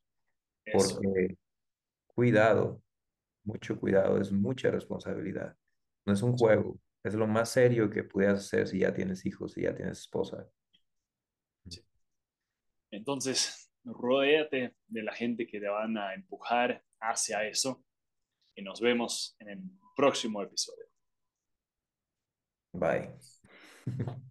porque 0.71 1.39
cuidado, 2.09 2.83
mucho 3.43 3.81
cuidado, 3.81 4.21
es 4.21 4.31
mucha 4.33 4.71
responsabilidad. 4.71 5.57
No 6.05 6.13
es 6.13 6.21
un 6.21 6.37
juego, 6.37 6.79
es 7.03 7.15
lo 7.15 7.27
más 7.27 7.51
serio 7.51 7.91
que 7.91 8.05
puedas 8.05 8.41
hacer 8.41 8.69
si 8.69 8.81
ya 8.81 8.93
tienes 8.93 9.25
hijos, 9.27 9.53
si 9.53 9.63
ya 9.63 9.75
tienes 9.75 9.99
esposa. 9.99 10.49
Entonces, 12.91 13.73
rodéate 13.85 14.77
de 14.89 15.03
la 15.03 15.13
gente 15.13 15.47
que 15.47 15.61
te 15.61 15.69
van 15.69 15.97
a 15.97 16.15
empujar 16.15 16.85
hacia 17.01 17.47
eso 17.47 17.85
y 18.55 18.63
nos 18.63 18.81
vemos 18.81 19.37
en 19.39 19.49
el 19.49 19.63
próximo 19.97 20.43
episodio. 20.43 20.87
Bye. 22.73 23.11